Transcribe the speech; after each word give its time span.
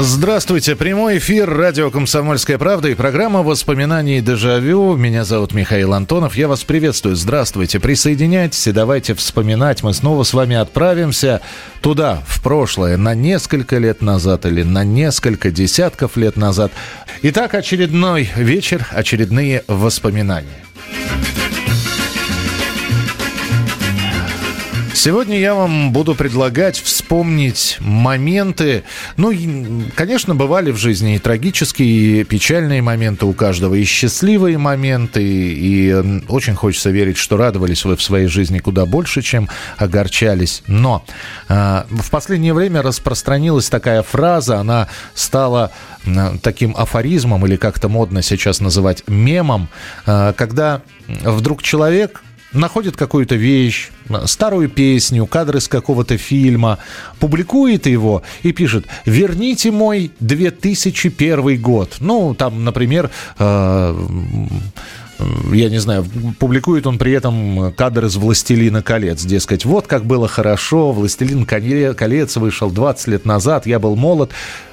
Здравствуйте, 0.00 0.76
прямой 0.76 1.18
эфир 1.18 1.50
радио 1.50 1.90
«Комсомольская 1.90 2.56
правда» 2.56 2.88
и 2.88 2.94
программа 2.94 3.42
«Воспоминаний 3.42 4.20
дежавю». 4.20 4.94
Меня 4.94 5.24
зовут 5.24 5.54
Михаил 5.54 5.92
Антонов, 5.92 6.36
я 6.36 6.46
вас 6.46 6.62
приветствую. 6.62 7.16
Здравствуйте, 7.16 7.80
присоединяйтесь 7.80 8.68
и 8.68 8.72
давайте 8.72 9.14
вспоминать. 9.14 9.82
Мы 9.82 9.92
снова 9.92 10.22
с 10.22 10.32
вами 10.34 10.54
отправимся 10.54 11.40
туда, 11.80 12.22
в 12.28 12.40
прошлое, 12.44 12.96
на 12.96 13.16
несколько 13.16 13.78
лет 13.78 14.00
назад 14.00 14.46
или 14.46 14.62
на 14.62 14.84
несколько 14.84 15.50
десятков 15.50 16.16
лет 16.16 16.36
назад. 16.36 16.70
Итак, 17.22 17.54
очередной 17.54 18.30
вечер, 18.36 18.86
очередные 18.92 19.64
воспоминания. 19.66 20.64
Сегодня 24.98 25.38
я 25.38 25.54
вам 25.54 25.92
буду 25.92 26.16
предлагать 26.16 26.76
вспомнить 26.76 27.76
моменты. 27.78 28.82
Ну, 29.16 29.32
конечно, 29.94 30.34
бывали 30.34 30.72
в 30.72 30.76
жизни 30.76 31.14
и 31.14 31.18
трагические, 31.20 32.22
и 32.22 32.24
печальные 32.24 32.82
моменты 32.82 33.24
у 33.24 33.32
каждого, 33.32 33.76
и 33.76 33.84
счастливые 33.84 34.58
моменты. 34.58 35.22
И 35.22 35.94
очень 36.28 36.56
хочется 36.56 36.90
верить, 36.90 37.16
что 37.16 37.36
радовались 37.36 37.84
вы 37.84 37.94
в 37.94 38.02
своей 38.02 38.26
жизни 38.26 38.58
куда 38.58 38.86
больше, 38.86 39.22
чем 39.22 39.48
огорчались. 39.76 40.64
Но 40.66 41.04
э, 41.48 41.84
в 41.88 42.10
последнее 42.10 42.52
время 42.52 42.82
распространилась 42.82 43.70
такая 43.70 44.02
фраза, 44.02 44.58
она 44.58 44.88
стала 45.14 45.70
таким 46.42 46.74
афоризмом, 46.76 47.46
или 47.46 47.54
как-то 47.54 47.88
модно 47.88 48.20
сейчас 48.20 48.58
называть 48.60 49.04
мемом, 49.06 49.68
э, 50.06 50.32
когда 50.36 50.82
вдруг 51.06 51.62
человек 51.62 52.20
находит 52.52 52.96
какую-то 52.96 53.34
вещь, 53.34 53.90
старую 54.26 54.68
песню, 54.68 55.26
кадры 55.26 55.58
из 55.58 55.68
какого-то 55.68 56.16
фильма, 56.16 56.78
публикует 57.20 57.86
его 57.86 58.22
и 58.42 58.52
пишет 58.52 58.86
«Верните 59.04 59.70
мой 59.70 60.12
2001 60.20 61.60
год». 61.60 61.96
Ну, 62.00 62.34
там, 62.34 62.64
например, 62.64 63.10
э, 63.38 64.06
я 65.52 65.68
не 65.68 65.78
знаю, 65.78 66.06
публикует 66.38 66.86
он 66.86 66.98
при 66.98 67.12
этом 67.12 67.72
кадр 67.72 68.06
из 68.06 68.16
«Властелина 68.16 68.82
колец». 68.82 69.24
Дескать, 69.24 69.64
вот 69.64 69.86
как 69.86 70.04
было 70.04 70.28
хорошо, 70.28 70.92
«Властелин 70.92 71.44
колец» 71.44 72.36
вышел 72.36 72.70
20 72.70 73.08
лет 73.08 73.24
назад, 73.26 73.66
я 73.66 73.78
был 73.78 73.96
молод. 73.96 74.30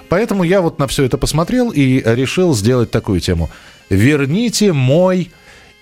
Поэтому 0.08 0.44
я 0.44 0.62
вот 0.62 0.78
на 0.78 0.88
все 0.88 1.04
это 1.04 1.18
посмотрел 1.18 1.72
и 1.72 2.02
решил 2.06 2.54
сделать 2.56 2.92
такую 2.92 3.20
тему. 3.20 3.50
«Верните 3.90 4.72
мой 4.72 5.32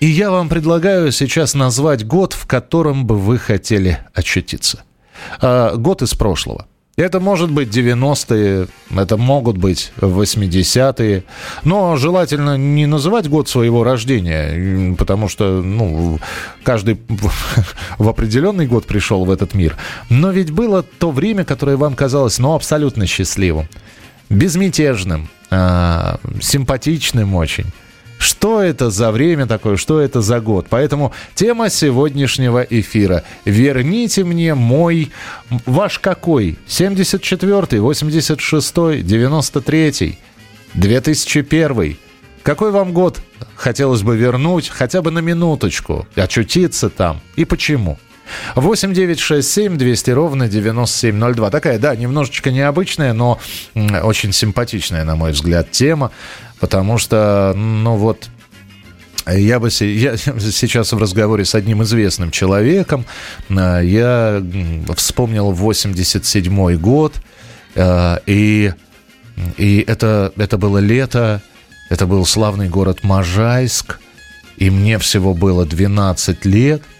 и 0.04 0.06
я 0.06 0.30
вам 0.30 0.50
предлагаю 0.50 1.10
сейчас 1.12 1.54
назвать 1.54 2.06
год, 2.06 2.34
в 2.34 2.46
котором 2.46 3.06
бы 3.06 3.16
вы 3.16 3.38
хотели 3.38 4.00
очутиться. 4.12 4.82
А, 5.40 5.76
год 5.76 6.02
из 6.02 6.12
прошлого. 6.12 6.66
Это 6.98 7.20
может 7.20 7.50
быть 7.50 7.74
90-е, 7.74 8.68
это 8.94 9.16
могут 9.16 9.56
быть 9.56 9.92
80-е. 9.96 11.24
Но 11.64 11.96
желательно 11.96 12.58
не 12.58 12.84
называть 12.84 13.30
год 13.30 13.48
своего 13.48 13.82
рождения, 13.82 14.94
потому 14.94 15.30
что 15.30 15.62
ну, 15.62 16.18
каждый 16.64 17.00
в 17.98 18.06
определенный 18.06 18.66
год 18.66 18.84
пришел 18.84 19.24
в 19.24 19.30
этот 19.30 19.54
мир. 19.54 19.74
Но 20.10 20.32
ведь 20.32 20.50
было 20.50 20.82
то 20.82 21.12
время, 21.12 21.46
которое 21.46 21.78
вам 21.78 21.94
казалось 21.94 22.38
ну, 22.38 22.54
абсолютно 22.54 23.06
счастливым, 23.06 23.70
безмятежным, 24.28 25.30
а, 25.50 26.18
симпатичным 26.42 27.34
очень. 27.34 27.72
Что 28.18 28.60
это 28.60 28.90
за 28.90 29.10
время 29.10 29.46
такое, 29.46 29.76
что 29.76 30.00
это 30.00 30.20
за 30.20 30.40
год? 30.40 30.66
Поэтому 30.70 31.12
тема 31.34 31.70
сегодняшнего 31.70 32.62
эфира. 32.62 33.24
Верните 33.44 34.24
мне 34.24 34.54
мой... 34.54 35.10
Ваш 35.66 35.98
какой? 35.98 36.58
74-й, 36.66 37.78
86-й, 37.78 39.02
93-й, 39.02 40.18
2001 40.74 41.96
какой 42.44 42.72
вам 42.72 42.92
год 42.92 43.20
хотелось 43.56 44.02
бы 44.02 44.18
вернуть 44.18 44.68
хотя 44.68 45.00
бы 45.00 45.10
на 45.10 45.20
минуточку, 45.20 46.06
очутиться 46.14 46.90
там 46.90 47.22
и 47.36 47.46
почему? 47.46 47.92
8 47.92 47.98
9 48.56 49.20
6 49.20 49.48
7 49.48 49.76
200 49.76 50.10
ровно 50.10 50.48
9702. 50.48 51.50
Такая, 51.50 51.78
да, 51.78 51.94
немножечко 51.94 52.50
необычная, 52.50 53.12
но 53.12 53.38
очень 53.74 54.32
симпатичная, 54.32 55.04
на 55.04 55.16
мой 55.16 55.32
взгляд, 55.32 55.70
тема. 55.70 56.10
Потому 56.60 56.98
что, 56.98 57.52
ну 57.54 57.96
вот, 57.96 58.28
я 59.26 59.60
бы 59.60 59.68
я 59.80 60.16
сейчас 60.16 60.92
в 60.92 60.98
разговоре 60.98 61.44
с 61.44 61.54
одним 61.54 61.82
известным 61.82 62.30
человеком, 62.30 63.04
э, 63.48 63.80
я 63.84 64.42
вспомнил 64.96 65.52
87 65.52 66.76
год, 66.76 67.14
э, 67.74 68.18
и, 68.26 68.72
и 69.56 69.84
это, 69.86 70.32
это 70.36 70.58
было 70.58 70.78
лето, 70.78 71.42
это 71.90 72.06
был 72.06 72.24
славный 72.24 72.68
город 72.68 73.02
Можайск, 73.02 73.98
и 74.56 74.70
мне 74.70 74.98
всего 74.98 75.34
было 75.34 75.66
12 75.66 76.44
лет– 76.44 76.82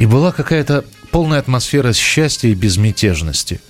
и 0.00 0.06
была 0.06 0.32
какая-то 0.32 0.84
полная 1.10 1.38
атмосфера 1.38 1.92
счастья 1.92 2.48
и 2.48 2.54
безмятежности. 2.54 3.60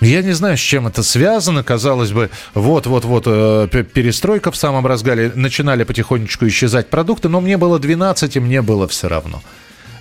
Я 0.00 0.20
не 0.22 0.32
знаю, 0.32 0.58
с 0.58 0.60
чем 0.60 0.86
это 0.86 1.02
связано. 1.02 1.62
Казалось 1.64 2.12
бы, 2.12 2.28
вот-вот-вот 2.52 3.24
э, 3.26 3.68
перестройка 3.94 4.50
в 4.52 4.56
самом 4.56 4.86
разгаре. 4.86 5.32
Начинали 5.34 5.84
потихонечку 5.84 6.46
исчезать 6.46 6.90
продукты, 6.90 7.30
но 7.30 7.40
мне 7.40 7.56
было 7.56 7.78
12, 7.78 8.36
и 8.36 8.40
мне 8.40 8.60
было 8.60 8.86
все 8.88 9.08
равно. 9.08 9.42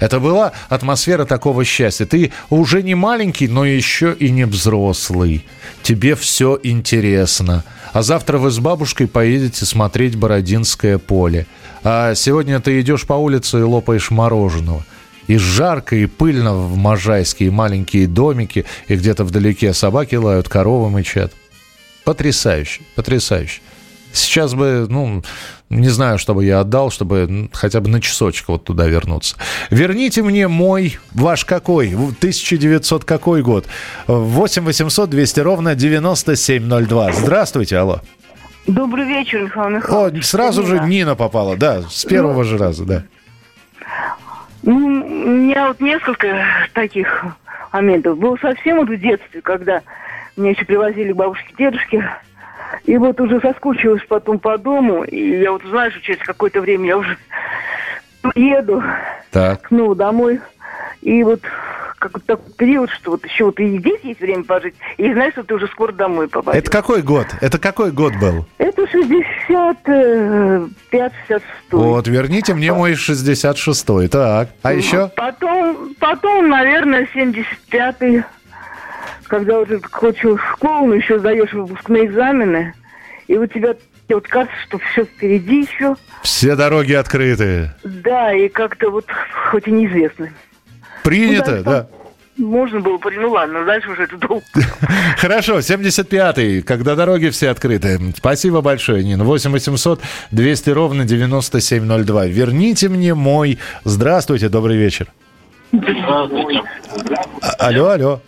Это 0.01 0.19
была 0.19 0.51
атмосфера 0.67 1.23
такого 1.23 1.63
счастья. 1.63 2.05
Ты 2.05 2.33
уже 2.49 2.83
не 2.83 2.95
маленький, 2.95 3.47
но 3.47 3.63
еще 3.63 4.13
и 4.19 4.31
не 4.31 4.45
взрослый. 4.45 5.45
Тебе 5.81 6.15
все 6.15 6.59
интересно. 6.61 7.63
А 7.93 8.01
завтра 8.01 8.37
вы 8.37 8.51
с 8.51 8.59
бабушкой 8.59 9.07
поедете 9.07 9.65
смотреть 9.65 10.17
Бородинское 10.17 10.97
поле. 10.97 11.47
А 11.85 12.15
сегодня 12.15 12.59
ты 12.59 12.81
идешь 12.81 13.05
по 13.05 13.13
улице 13.13 13.59
и 13.59 13.63
лопаешь 13.63 14.11
мороженого 14.11 14.83
и 15.27 15.37
жарко, 15.37 15.95
и 15.95 16.05
пыльно 16.05 16.53
в 16.53 16.75
Можайске, 16.77 17.45
и 17.45 17.49
маленькие 17.49 18.07
домики, 18.07 18.65
и 18.87 18.95
где-то 18.95 19.23
вдалеке 19.23 19.73
собаки 19.73 20.15
лают, 20.15 20.49
коровы 20.49 20.89
мычат. 20.89 21.33
Потрясающе, 22.03 22.81
потрясающе. 22.95 23.61
Сейчас 24.11 24.53
бы, 24.53 24.85
ну, 24.89 25.23
не 25.69 25.89
знаю, 25.89 26.19
что 26.19 26.35
бы 26.35 26.45
я 26.45 26.59
отдал, 26.59 26.91
чтобы 26.91 27.49
хотя 27.51 27.79
бы 27.81 27.89
на 27.89 27.99
часочек 27.99 28.49
вот 28.49 28.63
туда 28.63 28.85
вернуться. 28.85 29.37
Верните 29.71 30.21
мне 30.21 30.47
мой, 30.47 30.99
ваш 31.13 31.45
какой, 31.45 31.93
1900 31.93 33.05
какой 33.05 33.41
год? 33.41 33.65
8 34.07 34.63
800 34.63 35.09
200 35.09 35.39
ровно 35.39 35.75
9702. 35.75 37.11
Здравствуйте, 37.13 37.77
алло. 37.77 38.01
Добрый 38.67 39.05
вечер, 39.05 39.43
Михаил 39.43 39.69
Михайлович. 39.77 40.23
О, 40.23 40.27
сразу 40.27 40.65
же 40.65 40.79
Нина 40.81 41.15
попала, 41.15 41.57
да, 41.57 41.81
с 41.89 42.05
первого 42.05 42.43
ну, 42.43 42.43
же 42.43 42.57
раза, 42.57 42.85
да. 42.85 43.03
Ну, 44.63 44.77
у 44.77 44.79
меня 44.79 45.67
вот 45.67 45.81
несколько 45.81 46.45
таких 46.73 47.25
моментов. 47.73 48.17
Было 48.17 48.37
совсем 48.37 48.77
вот 48.77 48.89
в 48.89 48.97
детстве, 48.97 49.41
когда 49.41 49.81
меня 50.37 50.51
еще 50.51 50.65
привозили 50.65 51.11
бабушки, 51.11 51.53
дедушки. 51.57 52.03
И 52.85 52.97
вот 52.97 53.19
уже 53.19 53.39
соскучилась 53.41 54.03
потом 54.07 54.39
по 54.39 54.57
дому. 54.57 55.03
И 55.03 55.41
я 55.41 55.51
вот, 55.51 55.63
знаю, 55.63 55.91
что 55.91 56.01
через 56.01 56.19
какое-то 56.19 56.61
время 56.61 56.87
я 56.87 56.97
уже 56.97 57.17
еду 58.35 58.83
так. 59.31 59.67
снова 59.67 59.95
домой. 59.95 60.39
И 61.01 61.23
вот 61.23 61.41
какой-то 62.03 62.27
такой 62.27 62.53
период, 62.53 62.89
что 62.89 63.11
вот 63.11 63.25
еще 63.25 63.45
вот 63.45 63.57
и 63.59 63.79
здесь 63.79 64.01
есть 64.03 64.19
время 64.19 64.43
пожить, 64.43 64.75
и 64.97 65.13
знаешь, 65.13 65.31
что 65.33 65.43
ты 65.43 65.53
уже 65.55 65.67
скоро 65.67 65.93
домой 65.93 66.27
попадешь. 66.27 66.59
Это 66.59 66.71
какой 66.71 67.01
год? 67.01 67.27
Это 67.39 67.57
какой 67.57 67.91
год 67.91 68.13
был? 68.19 68.45
Это 68.57 68.83
65-66. 68.83 71.41
Вот, 71.71 72.07
верните 72.07 72.53
мне 72.53 72.73
мой 72.73 72.91
66-й, 72.93 74.09
так. 74.09 74.49
А 74.61 74.73
еще? 74.73 75.09
Потом, 75.15 75.95
потом, 75.99 76.49
наверное, 76.49 77.07
75-й, 77.15 78.23
когда 79.27 79.59
уже 79.59 79.79
хочешь 79.89 80.39
в 80.39 80.51
школу, 80.53 80.87
но 80.87 80.95
еще 80.95 81.19
сдаешь 81.19 81.53
выпускные 81.53 82.07
экзамены, 82.07 82.73
и 83.27 83.37
у 83.37 83.47
тебя 83.47 83.75
вот 84.15 84.27
кажется, 84.27 84.55
что 84.67 84.79
все 84.79 85.05
впереди 85.05 85.61
еще. 85.61 85.95
Все 86.21 86.55
дороги 86.55 86.93
открыты. 86.93 87.71
Да, 87.83 88.33
и 88.33 88.47
как-то 88.49 88.89
вот 88.89 89.05
хоть 89.51 89.67
и 89.67 89.71
неизвестно. 89.71 90.29
Принято, 91.03 91.57
ну, 91.57 91.63
да. 91.63 91.87
можно 92.37 92.79
было, 92.79 92.97
ну 93.17 93.31
ладно, 93.31 93.65
дальше 93.65 93.89
уже 93.89 94.03
это 94.03 94.17
долго. 94.17 94.43
Хорошо, 95.17 95.59
75-й, 95.59 96.61
когда 96.61 96.95
дороги 96.95 97.29
все 97.29 97.49
открыты. 97.49 97.99
Спасибо 98.15 98.61
большое, 98.61 99.03
Нина. 99.03 99.23
8 99.23 99.51
800 99.51 100.01
200 100.31 100.69
ровно 100.69 101.03
9702. 101.05 102.25
Верните 102.27 102.89
мне 102.89 103.13
мой... 103.13 103.59
Здравствуйте, 103.83 104.49
добрый 104.49 104.77
вечер. 104.77 105.07
Здравствуйте. 105.73 106.61
А- 107.41 107.67
Алло, 107.67 107.89
алло. 107.89 108.21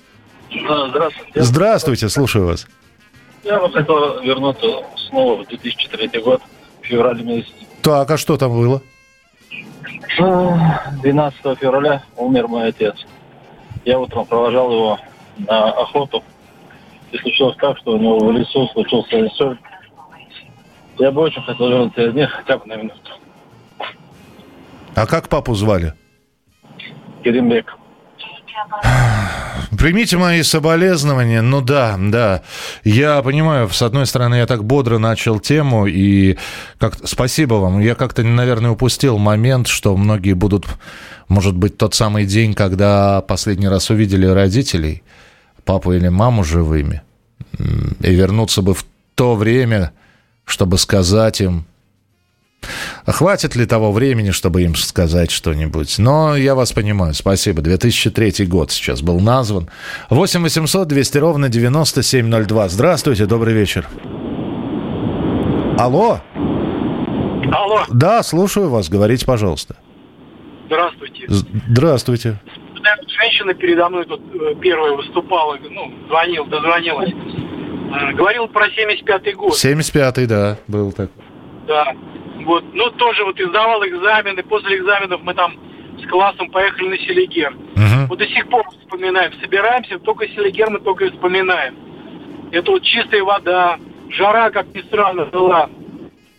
Здравствуйте. 0.90 1.42
Здравствуйте, 1.42 2.10
слушаю 2.10 2.46
вас. 2.46 2.68
Я 3.46 3.60
бы 3.60 3.72
хотел 3.72 4.22
вернуться 4.22 4.68
снова 5.08 5.44
в 5.44 5.48
2003 5.48 6.20
год, 6.22 6.42
в 6.82 6.86
феврале 6.86 7.24
месяце. 7.24 7.54
Так, 7.84 8.10
а 8.10 8.18
что 8.18 8.38
там 8.38 8.52
было? 8.52 8.82
12 10.18 11.60
февраля 11.60 12.04
умер 12.18 12.48
мой 12.48 12.70
отец. 12.70 12.96
Я 13.86 14.00
утром 14.00 14.26
провожал 14.26 14.72
его 14.72 15.00
на 15.38 15.70
охоту. 15.70 16.24
И 17.12 17.18
случилось 17.20 17.56
так, 17.58 17.78
что 17.78 17.92
у 17.92 17.98
него 18.00 18.18
в 18.18 18.32
лесу 18.32 18.68
случился 18.70 19.20
инсульт. 19.22 19.60
Я 20.98 21.12
бы 21.12 21.22
очень 21.22 21.44
хотел 21.44 21.70
вернуться 21.70 22.02
из 22.02 22.16
них 22.16 22.32
хотя 22.32 22.58
бы 22.58 22.66
на 22.66 22.78
минуту. 22.78 23.12
А 24.96 25.06
как 25.06 25.30
папу 25.30 25.54
звали? 25.54 25.94
Керимбек. 27.24 27.78
Примите 29.78 30.18
мои 30.18 30.44
соболезнования. 30.44 31.42
Ну 31.42 31.62
да, 31.62 31.98
да. 31.98 32.42
Я 32.84 33.22
понимаю, 33.22 33.70
с 33.70 33.82
одной 33.82 34.06
стороны, 34.06 34.36
я 34.36 34.46
так 34.46 34.64
бодро 34.64 34.98
начал 34.98 35.40
тему, 35.40 35.86
и 35.86 36.38
как 36.78 36.96
спасибо 37.04 37.56
вам. 37.56 37.80
Я 37.80 37.96
как-то, 37.96 38.24
наверное, 38.24 38.72
упустил 38.72 39.18
момент, 39.18 39.68
что 39.68 39.96
многие 39.98 40.34
будут, 40.34 40.66
может 41.28 41.56
быть, 41.56 41.78
тот 41.78 41.96
самый 41.96 42.26
день, 42.26 42.54
когда 42.54 43.22
последний 43.22 43.68
раз 43.68 43.90
увидели 43.90 44.26
родителей, 44.26 45.04
папу 45.64 45.94
или 45.94 46.10
маму 46.10 46.44
живыми, 46.44 47.02
и 47.58 48.14
вернуться 48.14 48.62
бы 48.62 48.74
в 48.74 48.86
то 49.16 49.36
время, 49.36 49.92
чтобы 50.46 50.78
сказать 50.78 51.42
им, 51.42 51.66
Хватит 53.06 53.56
ли 53.56 53.66
того 53.66 53.92
времени, 53.92 54.32
чтобы 54.32 54.64
им 54.64 54.76
сказать 54.76 55.32
что-нибудь? 55.32 55.98
Но 56.00 56.36
я 56.36 56.56
вас 56.56 56.72
понимаю, 56.74 57.14
спасибо. 57.14 57.62
2003 57.62 58.46
год 58.46 58.72
сейчас 58.72 59.02
был 59.02 59.20
назван. 59.20 59.70
8 60.10 60.42
800 60.44 60.88
200 60.88 61.18
ровно 61.18 61.50
9702. 61.50 62.70
Здравствуйте, 62.70 63.26
добрый 63.26 63.54
вечер. 63.54 63.88
Алло? 65.78 66.20
Алло, 67.52 67.84
Да, 67.90 68.24
слушаю 68.24 68.70
вас. 68.70 68.90
Говорите, 68.90 69.26
пожалуйста. 69.26 69.76
здравствуйте. 70.68 71.28
Здравствуйте. 71.70 72.40
Женщина 73.20 73.54
передо 73.54 73.90
мной 73.90 74.06
тут 74.06 74.22
э, 74.34 74.56
первая 74.62 74.94
выступала, 74.96 75.58
ну, 75.72 75.92
звонил, 76.08 76.46
дозвонилась. 76.46 77.10
Э, 77.12 78.14
Говорил 78.14 78.48
про 78.48 78.68
75-й 78.68 79.34
год. 79.34 79.54
75-й, 79.54 80.26
да, 80.28 80.58
был 80.68 80.92
так. 80.92 81.10
Да. 81.68 81.94
Вот, 82.46 82.64
ну, 82.74 82.90
тоже 82.92 83.24
вот 83.26 83.40
издавал 83.40 83.84
экзамены. 83.86 84.44
После 84.44 84.78
экзаменов 84.78 85.22
мы 85.24 85.34
там 85.34 85.56
с 86.04 86.08
классом 86.10 86.50
поехали 86.52 86.90
на 86.90 86.98
Селигер. 86.98 87.52
Мгм. 87.76 88.08
Вот 88.08 88.20
до 88.20 88.28
сих 88.28 88.48
пор 88.50 88.64
вспоминаем. 88.70 89.32
Собираемся, 89.42 89.98
только 90.00 90.28
Селигер 90.28 90.70
мы 90.70 90.80
только 90.80 91.06
и 91.06 91.10
вспоминаем. 91.10 91.76
Это 92.52 92.72
вот 92.72 92.84
чистая 92.84 93.24
вода, 93.24 93.78
жара, 94.12 94.52
как 94.52 94.68
ни 94.76 94.82
странно, 94.82 95.26
была. 95.26 95.70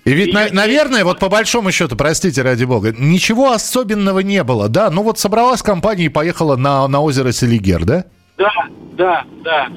И 0.05 0.13
ведь, 0.13 0.33
на- 0.33 0.47
И- 0.47 0.53
наверное, 0.53 1.03
вот 1.05 1.19
по 1.19 1.29
большому 1.29 1.73
счету, 1.73 1.97
простите, 1.97 2.43
ради 2.43 2.65
бога, 2.65 2.95
ничего 2.97 3.51
особенного 3.51 4.21
не 4.21 4.45
было, 4.45 4.69
да? 4.69 4.89
Ну 4.91 5.03
вот 5.03 5.19
собралась 5.19 5.63
компания 5.63 6.05
и 6.05 6.09
поехала 6.09 6.55
на, 6.55 6.87
на 6.87 7.01
озеро 7.01 7.33
Селигер, 7.33 7.85
да? 7.85 8.05
Да, 8.39 8.53
да, 8.97 9.25
да. 9.43 9.69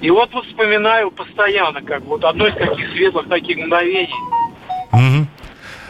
И 0.00 0.10
вот 0.10 0.32
вот 0.32 0.46
вспоминаю 0.46 1.10
постоянно, 1.10 1.82
как 1.82 2.02
вот 2.04 2.22
одно 2.24 2.46
из 2.46 2.54
таких 2.54 2.88
светлых 2.92 3.28
таких 3.28 3.56
мгновений. 3.58 4.14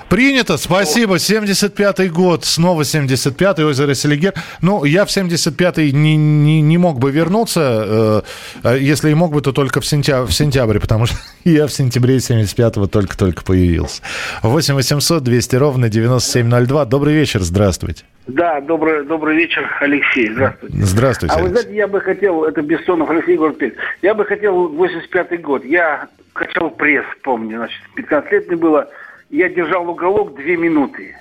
Принято, 0.09 0.57
спасибо. 0.57 1.17
75-й 1.17 2.09
год, 2.09 2.45
снова 2.45 2.83
75-й, 2.83 3.65
озеро 3.65 3.93
Селигер. 3.95 4.33
Ну, 4.63 4.85
я 4.85 5.05
в 5.05 5.09
75-й 5.09 5.93
не, 5.93 6.17
не, 6.17 6.63
не 6.63 6.79
мог 6.79 6.99
бы 6.99 7.11
вернуться, 7.11 8.23
э, 8.65 8.69
э, 8.77 8.79
если 8.81 9.11
и 9.11 9.15
мог 9.15 9.33
бы, 9.35 9.43
то 9.43 9.53
только 9.53 9.81
в, 9.81 9.85
сентя- 9.85 10.25
в 10.25 10.33
сентябре, 10.33 10.81
потому 10.81 11.05
что 11.05 11.17
я 11.45 11.67
в 11.67 11.73
сентябре 11.73 12.17
75-го 12.17 12.87
только-только 12.87 13.45
появился. 13.45 14.03
8 14.43 14.75
800 14.75 15.23
200 15.23 15.57
ровно 15.57 15.89
9702. 15.91 16.85
Добрый 16.87 17.15
вечер, 17.15 17.41
здравствуйте. 17.43 18.05
Да, 18.27 18.61
добрый, 18.63 19.05
добрый 19.05 19.37
вечер, 19.37 19.71
Алексей. 19.81 20.31
Здравствуйте. 20.33 20.77
Здравствуйте. 20.79 21.35
А 21.35 21.43
вы 21.43 21.49
знаете, 21.51 21.75
я 21.75 21.87
бы 21.87 22.01
хотел, 22.01 22.45
это 22.45 22.63
Бессонов 22.63 23.11
Алексей 23.11 23.37
город 23.37 23.59
Пермь. 23.59 23.73
Я 24.01 24.15
бы 24.15 24.25
хотел 24.25 24.73
85-й 24.75 25.39
год. 25.39 25.65
Я 25.65 26.09
качал 26.33 26.71
пресс, 26.71 27.05
помню, 27.23 27.59
значит, 27.59 27.81
15 27.97 28.33
лет 28.33 28.49
мне 28.49 28.57
было. 28.57 28.89
Я 29.31 29.49
держал 29.49 29.89
уголок 29.89 30.35
две 30.35 30.57
минуты. 30.57 31.15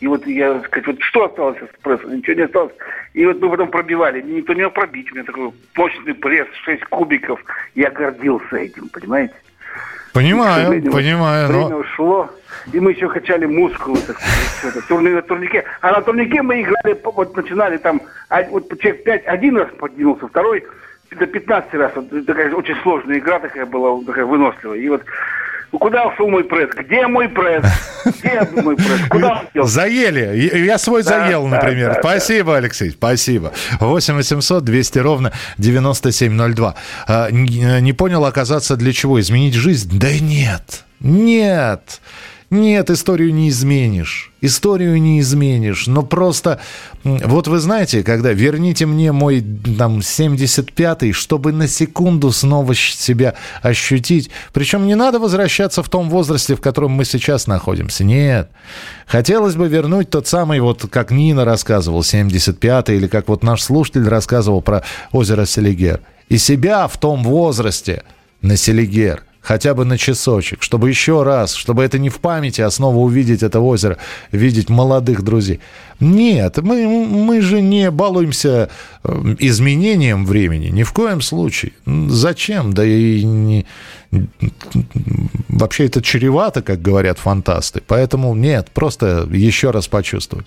И 0.00 0.08
вот 0.08 0.26
я, 0.26 0.60
сказать, 0.62 0.86
вот 0.88 1.00
что 1.00 1.26
осталось 1.26 1.62
от 1.62 1.78
пресса? 1.78 2.06
Ничего 2.08 2.34
не 2.34 2.42
осталось. 2.42 2.72
И 3.14 3.24
вот 3.24 3.40
мы 3.40 3.50
потом 3.50 3.68
пробивали. 3.70 4.20
Никто 4.20 4.52
не 4.52 4.64
мог 4.64 4.74
пробить. 4.74 5.10
У 5.12 5.14
меня 5.14 5.24
такой 5.24 5.52
мощный 5.76 6.14
пресс, 6.14 6.48
6 6.64 6.82
кубиков. 6.86 7.40
Я 7.76 7.90
гордился 7.90 8.56
этим, 8.56 8.88
понимаете? 8.88 9.34
Понимаю, 10.12 10.64
сожалению, 10.64 10.92
понимаю. 10.92 11.48
Время 11.48 11.68
но- 11.68 11.76
ушло, 11.78 12.30
и 12.72 12.80
мы 12.80 12.90
еще 12.90 13.08
качали 13.08 13.46
мускулы, 13.46 13.98
так 14.06 14.18
сказать, 14.20 14.84
турни- 14.86 15.14
на 15.14 15.22
турнике. 15.22 15.64
А 15.80 15.92
на 15.92 16.02
турнике 16.02 16.42
мы 16.42 16.60
играли, 16.60 17.00
вот 17.02 17.34
начинали 17.34 17.78
там, 17.78 18.02
а- 18.28 18.42
вот 18.50 18.68
человек 18.80 19.04
5 19.04 19.26
один 19.26 19.56
раз 19.56 19.68
поднимался, 19.78 20.28
второй 20.28 20.64
до 21.12 21.26
15 21.26 21.74
раз. 21.74 21.92
Вот 21.94 22.26
такая 22.26 22.52
очень 22.54 22.76
сложная 22.82 23.18
игра 23.18 23.38
такая 23.38 23.64
была, 23.66 24.02
такая 24.04 24.26
выносливая. 24.26 24.78
И 24.78 24.88
вот 24.88 25.02
куда 25.78 26.06
ушел 26.06 26.28
мой 26.28 26.44
пресс? 26.44 26.70
Где 26.76 27.06
мой 27.06 27.28
пресс? 27.28 27.64
Где 28.04 28.46
мой 28.62 28.76
пресс? 28.76 29.00
Куда 29.08 29.30
он 29.40 29.48
делся? 29.54 29.72
Заели. 29.72 30.64
Я 30.64 30.78
свой 30.78 31.02
Да, 31.02 31.24
заел, 31.24 31.44
да, 31.44 31.56
например. 31.56 31.94
да, 31.94 32.00
спасибо, 32.00 32.56
Алексей, 32.56 32.90
спасибо. 32.90 33.52
8 33.80 34.14
800 34.14 34.64
200 34.64 34.98
ровно 34.98 35.32
9702. 35.58 36.74
А, 37.06 37.30
не 37.30 37.92
понял, 37.92 38.24
оказаться 38.24 38.76
для 38.76 38.92
чего? 38.92 39.20
Изменить 39.20 39.54
жизнь? 39.54 39.90
Да 39.98 40.08
нет, 40.12 40.84
нет. 41.00 42.00
Нет, 42.52 42.90
историю 42.90 43.32
не 43.32 43.48
изменишь. 43.48 44.30
Историю 44.42 45.00
не 45.00 45.20
изменишь. 45.20 45.86
Но 45.86 46.02
просто, 46.02 46.60
вот 47.02 47.48
вы 47.48 47.58
знаете, 47.60 48.02
когда 48.02 48.34
верните 48.34 48.84
мне 48.84 49.10
мой 49.10 49.40
там 49.40 50.00
75-й, 50.00 51.12
чтобы 51.12 51.52
на 51.52 51.66
секунду 51.66 52.30
снова 52.30 52.74
себя 52.74 53.36
ощутить. 53.62 54.28
Причем 54.52 54.86
не 54.86 54.94
надо 54.94 55.18
возвращаться 55.18 55.82
в 55.82 55.88
том 55.88 56.10
возрасте, 56.10 56.54
в 56.54 56.60
котором 56.60 56.90
мы 56.90 57.06
сейчас 57.06 57.46
находимся. 57.46 58.04
Нет. 58.04 58.50
Хотелось 59.06 59.54
бы 59.54 59.66
вернуть 59.66 60.10
тот 60.10 60.26
самый, 60.26 60.60
вот 60.60 60.86
как 60.90 61.10
Нина 61.10 61.46
рассказывал, 61.46 62.00
75-й, 62.00 62.96
или 62.96 63.06
как 63.06 63.28
вот 63.28 63.42
наш 63.42 63.62
слушатель 63.62 64.06
рассказывал 64.06 64.60
про 64.60 64.84
озеро 65.10 65.46
Селигер. 65.46 66.02
И 66.28 66.36
себя 66.36 66.86
в 66.86 66.98
том 66.98 67.22
возрасте 67.24 68.02
на 68.42 68.58
Селигер– 68.58 69.24
хотя 69.42 69.74
бы 69.74 69.84
на 69.84 69.98
часочек, 69.98 70.62
чтобы 70.62 70.88
еще 70.88 71.22
раз, 71.22 71.54
чтобы 71.54 71.82
это 71.82 71.98
не 71.98 72.08
в 72.08 72.20
памяти, 72.20 72.60
а 72.60 72.70
снова 72.70 72.96
увидеть 72.98 73.42
это 73.42 73.60
озеро, 73.60 73.98
видеть 74.30 74.70
молодых 74.70 75.22
друзей. 75.22 75.60
Нет, 76.00 76.58
мы, 76.58 76.86
мы 76.86 77.40
же 77.40 77.60
не 77.60 77.90
балуемся 77.90 78.70
э, 79.04 79.36
изменением 79.38 80.24
времени, 80.24 80.68
ни 80.68 80.82
в 80.82 80.92
коем 80.92 81.20
случае. 81.20 81.72
Зачем? 81.86 82.72
Да 82.72 82.84
и 82.84 83.22
не... 83.24 83.66
вообще 85.48 85.86
это 85.86 86.02
чревато, 86.02 86.62
как 86.62 86.80
говорят 86.80 87.18
фантасты. 87.18 87.82
Поэтому 87.86 88.34
нет, 88.34 88.70
просто 88.72 89.28
еще 89.30 89.70
раз 89.70 89.88
почувствовать. 89.88 90.46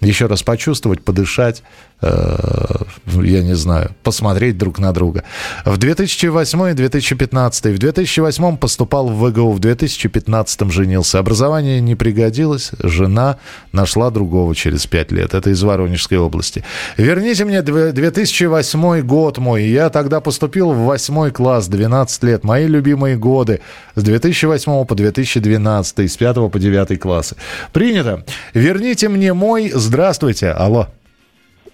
Еще 0.00 0.26
раз 0.26 0.42
почувствовать, 0.42 1.02
подышать, 1.02 1.62
я 2.02 3.42
не 3.42 3.54
знаю, 3.54 3.90
посмотреть 4.02 4.58
друг 4.58 4.78
на 4.78 4.92
друга. 4.92 5.24
В 5.64 5.76
2008 5.78 6.70
и 6.70 6.74
2015, 6.74 7.66
в 7.66 7.78
2008 7.78 8.56
поступал 8.56 9.08
в 9.08 9.28
ВГУ, 9.28 9.52
в 9.52 9.58
2015 9.58 10.70
женился. 10.70 11.18
Образование 11.18 11.80
не 11.80 11.94
пригодилось, 11.94 12.72
жена 12.82 13.38
нашла 13.72 14.10
другого 14.10 14.54
через 14.54 14.86
5 14.86 15.12
лет. 15.12 15.34
Это 15.34 15.50
из 15.50 15.62
Воронежской 15.62 16.18
области. 16.18 16.64
Верните 16.96 17.44
мне 17.44 17.58
дв- 17.60 17.92
2008 17.92 19.00
год 19.02 19.38
мой. 19.38 19.64
Я 19.64 19.88
тогда 19.90 20.20
поступил 20.20 20.72
в 20.72 20.78
8 20.78 21.30
класс, 21.30 21.68
12 21.68 22.22
лет. 22.24 22.44
Мои 22.44 22.66
любимые 22.66 23.16
годы 23.16 23.60
с 23.94 24.02
2008 24.02 24.84
по 24.84 24.94
2012, 24.94 26.12
с 26.12 26.16
5 26.16 26.50
по 26.50 26.58
9 26.58 27.00
классы. 27.00 27.36
Принято. 27.72 28.24
Верните 28.54 29.08
мне 29.08 29.32
мой... 29.32 29.72
Здравствуйте. 29.74 30.50
Алло. 30.50 30.88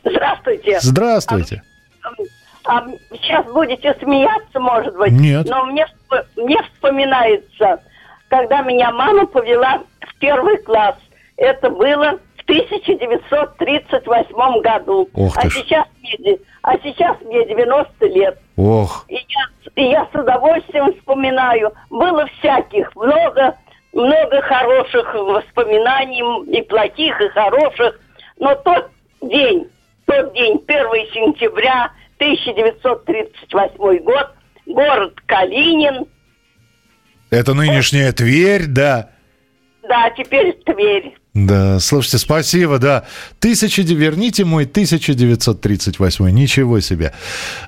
Здравствуйте. 0.04 0.78
Здравствуйте. 0.80 1.62
А, 2.64 2.84
сейчас 3.10 3.44
будете 3.46 3.94
смеяться, 4.00 4.60
может 4.60 4.96
быть. 4.96 5.10
Нет. 5.12 5.48
Но 5.48 5.64
мне, 5.66 5.84
мне 6.36 6.62
вспоминается, 6.74 7.80
когда 8.28 8.62
меня 8.62 8.92
мама 8.92 9.26
повела 9.26 9.82
в 10.00 10.14
первый 10.18 10.56
класс. 10.58 10.94
Это 11.36 11.70
было 11.70 12.18
в 12.36 12.42
1938 12.44 14.60
году. 14.60 15.08
Ох 15.14 15.36
а 15.36 15.40
ты 15.42 15.50
сейчас, 15.50 15.86
мне, 16.00 16.38
а 16.62 16.76
сейчас 16.78 17.16
мне 17.22 17.44
90 17.46 18.06
лет. 18.06 18.38
Ох, 18.56 19.04
И 19.08 19.14
я, 19.14 19.46
и 19.74 19.84
я 19.90 20.08
с 20.12 20.14
удовольствием 20.14 20.92
вспоминаю. 20.98 21.72
Было 21.90 22.26
всяких, 22.38 22.94
много, 22.94 23.56
много 23.92 24.40
хороших 24.42 25.12
воспоминаний, 25.14 26.22
и 26.56 26.62
плохих, 26.62 27.20
и 27.20 27.28
хороших. 27.28 27.98
Но 28.38 28.54
тот 28.56 28.88
день, 29.20 29.68
тот 30.06 30.34
день, 30.34 30.62
1 30.66 30.66
сентября 31.12 31.92
1938 32.18 34.04
год, 34.04 34.30
город 34.66 35.20
Калинин, 35.26 36.06
это 37.32 37.54
нынешняя 37.54 38.12
Тверь, 38.12 38.66
да. 38.66 39.08
да, 39.88 40.10
теперь 40.10 40.52
Тверь. 40.66 41.16
Да, 41.34 41.80
слушайте, 41.80 42.18
спасибо, 42.18 42.78
да. 42.78 43.04
Тысяча, 43.40 43.80
верните 43.80 44.44
мой 44.44 44.64
1938, 44.64 46.28
ничего 46.28 46.80
себе. 46.80 47.14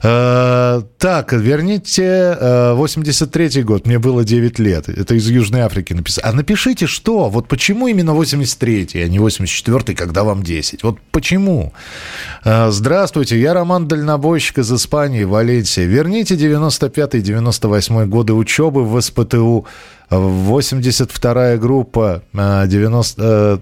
Э, 0.02 0.82
так, 0.98 1.32
верните 1.32 2.02
э, 2.38 2.74
83 2.74 3.62
год, 3.62 3.86
мне 3.86 3.98
было 3.98 4.22
9 4.22 4.58
лет. 4.58 4.90
Это 4.90 5.14
из 5.14 5.26
Южной 5.30 5.62
Африки 5.62 5.94
написано. 5.94 6.28
А 6.28 6.32
напишите, 6.34 6.86
что? 6.86 7.30
Вот 7.30 7.48
почему 7.48 7.88
именно 7.88 8.12
83 8.12 8.88
а 8.96 9.08
не 9.08 9.18
84 9.18 9.96
когда 9.96 10.24
вам 10.24 10.42
10? 10.42 10.82
Вот 10.82 10.98
почему? 11.10 11.72
Э, 12.44 12.70
здравствуйте, 12.70 13.40
я 13.40 13.54
Роман 13.54 13.88
Дальнобойщик 13.88 14.58
из 14.58 14.70
Испании, 14.70 15.24
Валенсия. 15.24 15.86
Верните 15.86 16.34
95-98 16.34 18.04
годы 18.08 18.34
учебы 18.34 18.84
в 18.84 19.00
СПТУ. 19.00 19.64
82-я 20.18 21.56
группа, 21.58 22.22
э, 22.32 22.66
90... 22.66 23.60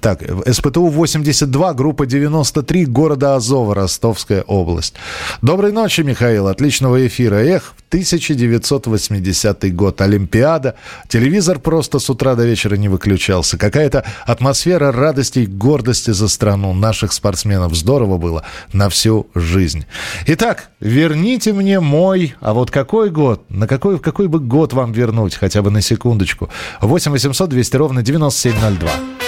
Так, 0.00 0.22
СПТУ 0.44 0.88
82, 0.88 1.72
группа 1.72 2.04
93, 2.04 2.86
города 2.86 3.36
Азова, 3.36 3.76
Ростовская 3.76 4.42
область. 4.42 4.94
Доброй 5.40 5.70
ночи, 5.70 6.00
Михаил, 6.00 6.48
отличного 6.48 7.06
эфира. 7.06 7.36
Эх, 7.36 7.74
1980 7.90 9.74
год, 9.76 10.00
Олимпиада, 10.00 10.74
телевизор 11.06 11.60
просто 11.60 12.00
с 12.00 12.10
утра 12.10 12.34
до 12.34 12.44
вечера 12.44 12.74
не 12.74 12.88
выключался. 12.88 13.56
Какая-то 13.56 14.04
атмосфера 14.26 14.90
радости 14.90 15.40
и 15.40 15.46
гордости 15.46 16.10
за 16.10 16.26
страну 16.26 16.74
наших 16.74 17.12
спортсменов. 17.12 17.76
Здорово 17.76 18.18
было 18.18 18.44
на 18.72 18.88
всю 18.88 19.28
жизнь. 19.36 19.86
Итак, 20.26 20.70
верните 20.80 21.52
мне 21.52 21.78
мой, 21.78 22.34
а 22.40 22.52
вот 22.52 22.72
какой 22.72 23.10
год, 23.10 23.48
на 23.48 23.68
какой, 23.68 24.00
какой 24.00 24.26
бы 24.26 24.40
год 24.40 24.72
вам 24.72 24.90
вернуть, 24.90 25.36
хотя 25.36 25.62
бы 25.62 25.70
на 25.70 25.82
секундочку. 25.82 26.50
8 26.80 27.12
800 27.12 27.48
200 27.48 27.76
ровно 27.76 28.02
9702. 28.02 29.27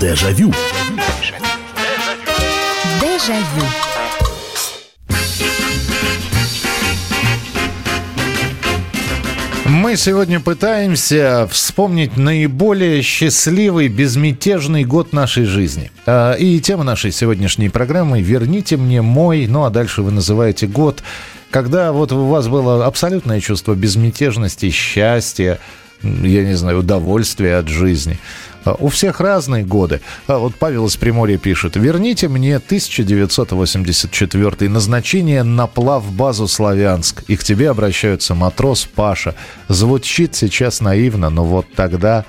Дежавю. 0.00 0.52
Дежавю. 3.00 3.66
Мы 9.64 9.96
сегодня 9.96 10.38
пытаемся 10.40 11.48
вспомнить 11.50 12.16
наиболее 12.18 13.00
счастливый, 13.00 13.88
безмятежный 13.88 14.84
год 14.84 15.14
нашей 15.14 15.44
жизни. 15.44 15.90
А, 16.04 16.34
И 16.34 16.60
тема 16.60 16.84
нашей 16.84 17.10
сегодняшней 17.10 17.70
программы 17.70 18.20
«Верните 18.20 18.76
мне 18.76 19.00
мой», 19.00 19.46
ну 19.46 19.64
а 19.64 19.70
дальше 19.70 20.02
вы 20.02 20.10
называете 20.10 20.66
год, 20.66 21.02
когда 21.50 21.92
вот 21.92 22.12
у 22.12 22.26
вас 22.26 22.48
было 22.48 22.84
абсолютное 22.84 23.40
чувство 23.40 23.74
безмятежности, 23.74 24.70
счастья, 24.70 25.58
я 26.02 26.44
не 26.44 26.54
знаю, 26.54 26.80
удовольствия 26.80 27.56
от 27.56 27.68
жизни. 27.68 28.18
А, 28.66 28.76
У 28.78 28.88
всех 28.88 29.20
разные 29.20 29.64
годы. 29.64 30.00
А 30.26 30.38
Вот 30.38 30.56
Павел 30.56 30.86
из 30.86 30.96
Приморья 30.96 31.38
пишет. 31.38 31.76
Верните 31.76 32.28
мне 32.28 32.56
1984 32.56 34.68
назначение 34.68 35.42
на 35.42 35.66
плавбазу 35.66 36.48
«Славянск». 36.48 37.22
И 37.28 37.36
к 37.36 37.44
тебе 37.44 37.70
обращаются 37.70 38.34
матрос 38.34 38.84
Паша. 38.84 39.34
Звучит 39.68 40.34
сейчас 40.34 40.80
наивно, 40.80 41.30
но 41.30 41.44
вот 41.44 41.66
тогда... 41.74 42.24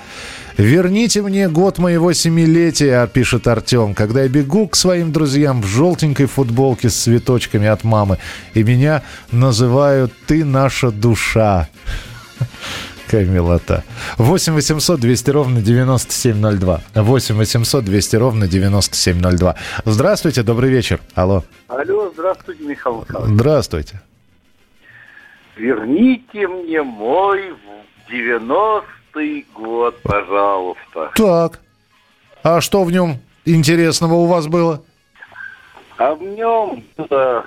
«Верните 0.58 1.22
мне 1.22 1.50
год 1.50 1.78
моего 1.78 2.14
семилетия»,— 2.14 3.06
пишет 3.14 3.48
Артем, 3.48 3.94
«когда 3.94 4.24
я 4.24 4.28
бегу 4.28 4.68
к 4.68 4.76
своим 4.76 5.12
друзьям 5.12 5.62
в 5.62 5.68
желтенькой 5.68 6.26
футболке 6.26 6.90
с 6.90 6.96
цветочками 6.96 7.68
от 7.68 7.84
мамы, 7.84 8.18
и 8.56 8.64
меня 8.64 9.04
называют 9.32 10.12
«ты 10.26 10.44
наша 10.44 10.90
душа». 10.90 11.70
Какая 13.08 13.24
милота. 13.24 13.86
8 14.18 14.54
800 14.54 15.00
200 15.00 15.30
ровно 15.30 15.62
9702. 15.62 16.82
8 16.94 17.36
800 17.36 17.86
200 17.86 18.16
ровно 18.18 18.48
9702. 18.50 19.56
Здравствуйте, 19.86 20.44
добрый 20.44 20.70
вечер. 20.70 21.00
Алло. 21.16 21.46
Алло, 21.70 22.12
здравствуйте, 22.14 22.66
Михаил 22.66 23.06
Михайлович. 23.08 23.34
Здравствуйте. 23.34 24.02
Верните 25.56 26.50
мне 26.50 26.84
мой 26.84 27.54
90-й 28.12 29.46
год, 29.56 29.98
пожалуйста. 30.04 31.12
Так. 31.16 31.62
А 32.44 32.60
что 32.60 32.84
в 32.84 32.92
нем 32.92 33.20
интересного 33.46 34.16
у 34.16 34.26
вас 34.26 34.48
было? 34.48 34.84
А 35.98 36.14
в 36.14 36.22
нем 36.22 36.84
это 36.98 37.46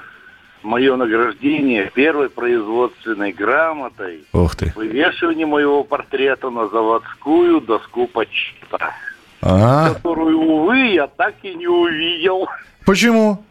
мое 0.62 0.96
награждение 0.96 1.90
первой 1.94 2.28
производственной 2.30 3.32
грамотой, 3.32 4.24
Ух 4.32 4.56
ты. 4.56 4.72
вывешивание 4.76 5.46
моего 5.46 5.84
портрета 5.84 6.50
на 6.50 6.68
заводскую 6.68 7.60
доску 7.60 8.06
почта, 8.06 8.94
А, 9.42 9.94
которую, 9.94 10.38
увы, 10.38 10.92
я 10.94 11.06
так 11.06 11.34
и 11.42 11.54
не 11.54 11.66
увидел. 11.66 12.48
почему? 12.86 13.42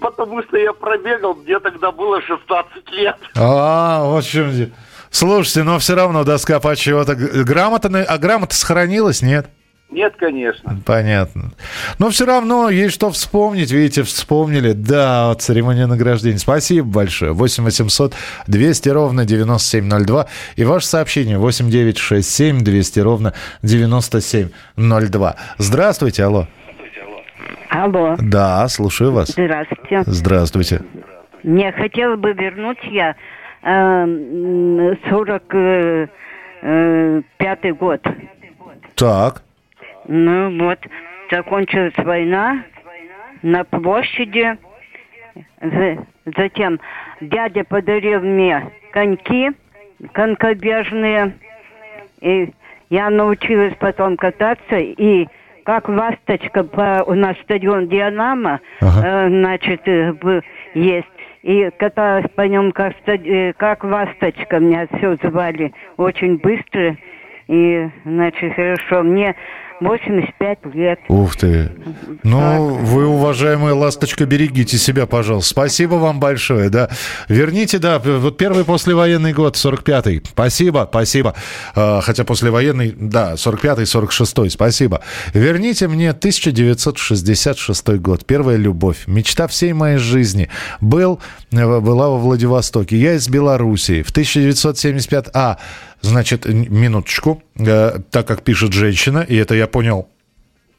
Потому 0.00 0.42
что 0.42 0.56
я 0.56 0.72
пробегал, 0.72 1.34
мне 1.34 1.58
тогда 1.60 1.92
было 1.92 2.22
16 2.22 2.90
лет. 2.92 3.16
А, 3.36 4.02
вот 4.04 4.24
в 4.24 4.30
чем 4.30 4.50
дело. 4.52 4.70
Слушайте, 5.10 5.64
но 5.64 5.78
все 5.78 5.94
равно 5.96 6.24
доска 6.24 6.60
почета. 6.60 7.14
Грамота, 7.14 7.88
а 8.08 8.16
грамота 8.18 8.54
сохранилась, 8.54 9.22
нет? 9.22 9.50
Нет, 9.90 10.14
конечно. 10.16 10.78
Понятно. 10.86 11.50
Но 11.98 12.10
все 12.10 12.24
равно 12.24 12.70
есть 12.70 12.94
что 12.94 13.10
вспомнить. 13.10 13.72
Видите, 13.72 14.04
вспомнили. 14.04 14.72
Да, 14.72 15.34
церемония 15.34 15.86
награждения. 15.86 16.38
Спасибо 16.38 16.86
большое. 16.86 17.32
8 17.32 17.64
800 17.64 18.14
200 18.46 18.88
ровно 18.90 19.24
9702. 19.24 20.26
И 20.56 20.64
ваше 20.64 20.86
сообщение 20.86 21.38
8 21.38 21.68
9 21.70 21.98
6 21.98 22.30
7 22.30 22.60
200 22.62 23.00
ровно 23.00 23.32
9702. 23.62 25.36
Здравствуйте, 25.58 26.22
алло. 26.24 26.46
Алло. 27.68 28.16
Да, 28.20 28.68
слушаю 28.68 29.10
вас. 29.12 29.28
Здравствуйте. 29.30 30.02
Здравствуйте. 30.06 30.82
Мне 31.42 31.72
хотела 31.72 32.14
бы 32.16 32.32
вернуть 32.32 32.78
я 32.90 33.16
э, 33.62 33.70
м, 33.70 34.96
45 35.08 37.72
год. 37.78 38.00
Так. 38.94 39.42
Ну 40.06 40.58
вот, 40.64 40.78
закончилась 41.30 41.94
война 41.98 42.64
на 43.42 43.64
площади. 43.64 44.56
За- 45.60 46.06
Затем 46.36 46.78
дядя 47.20 47.64
подарил 47.64 48.20
мне 48.20 48.70
коньки 48.92 49.50
конькобежные. 50.12 51.32
И 52.20 52.52
я 52.90 53.10
научилась 53.10 53.74
потом 53.78 54.16
кататься. 54.16 54.76
И 54.76 55.26
как 55.64 55.88
ласточка 55.88 56.64
по, 56.64 57.02
у 57.06 57.14
нас 57.14 57.36
стадион 57.42 57.88
Дианамо, 57.88 58.60
э, 59.04 59.28
значит, 59.28 59.86
э, 59.86 60.12
есть. 60.74 61.06
И 61.42 61.70
каталась 61.78 62.26
по 62.34 62.42
нем 62.42 62.72
как, 62.72 62.92
стад- 63.02 63.26
э, 63.26 63.52
как 63.56 63.82
ласточка. 63.84 64.58
Меня 64.58 64.86
все 64.98 65.16
звали 65.22 65.72
очень 65.96 66.36
быстро. 66.38 66.96
И, 67.48 67.88
значит, 68.04 68.54
хорошо. 68.54 69.02
Мне 69.02 69.34
85 69.80 70.74
лет. 70.74 70.98
Ух 71.08 71.36
ты. 71.36 71.72
Ну, 72.22 72.74
вы, 72.74 73.06
уважаемая 73.06 73.74
ласточка, 73.74 74.26
берегите 74.26 74.76
себя, 74.76 75.06
пожалуйста. 75.06 75.50
Спасибо 75.50 75.94
вам 75.94 76.20
большое, 76.20 76.68
да. 76.68 76.90
Верните, 77.28 77.78
да, 77.78 77.98
вот 77.98 78.36
первый 78.36 78.64
послевоенный 78.64 79.32
год, 79.32 79.56
45-й. 79.56 80.22
Спасибо, 80.24 80.86
спасибо. 80.90 81.34
А, 81.74 82.00
хотя 82.02 82.24
послевоенный, 82.24 82.94
да, 82.96 83.34
45-й, 83.34 83.84
46-й, 83.84 84.50
спасибо. 84.50 85.00
Верните 85.32 85.88
мне 85.88 86.10
1966 86.10 87.88
год, 87.98 88.26
первая 88.26 88.56
любовь, 88.56 89.04
мечта 89.06 89.46
всей 89.46 89.72
моей 89.72 89.98
жизни. 89.98 90.50
Был, 90.80 91.20
была 91.50 92.10
во 92.10 92.18
Владивостоке. 92.18 92.96
Я 92.96 93.14
из 93.14 93.28
Белоруссии. 93.28 94.02
В 94.02 94.10
1975... 94.10 95.28
А, 95.32 95.58
Значит, 96.02 96.46
минуточку, 96.46 97.42
э, 97.56 97.98
так 98.10 98.26
как 98.26 98.42
пишет 98.42 98.72
женщина, 98.72 99.18
и 99.18 99.36
это 99.36 99.54
я 99.54 99.66
понял 99.66 100.08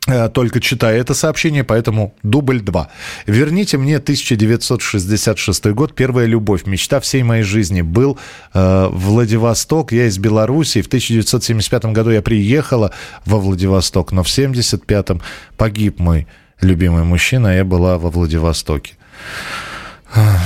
э, 0.07 0.29
только 0.29 0.59
читая 0.59 0.99
это 0.99 1.13
сообщение, 1.13 1.63
поэтому 1.63 2.15
дубль 2.23 2.61
2. 2.61 2.89
Верните 3.27 3.77
мне 3.77 3.97
1966 3.97 5.65
год, 5.67 5.93
первая 5.93 6.25
любовь, 6.25 6.65
мечта 6.65 6.99
всей 6.99 7.21
моей 7.21 7.43
жизни. 7.43 7.81
Был 7.81 8.17
э, 8.53 8.87
Владивосток, 8.91 9.91
я 9.91 10.07
из 10.07 10.17
Беларуси. 10.17 10.81
В 10.81 10.87
1975 10.87 11.85
году 11.85 12.09
я 12.09 12.23
приехала 12.23 12.91
во 13.25 13.37
Владивосток, 13.37 14.11
но 14.11 14.23
в 14.23 14.31
1975 14.31 15.21
погиб 15.55 15.99
мой 15.99 16.25
любимый 16.61 17.03
мужчина, 17.03 17.51
а 17.51 17.53
я 17.53 17.63
была 17.63 17.99
во 17.99 18.09
Владивостоке. 18.09 18.95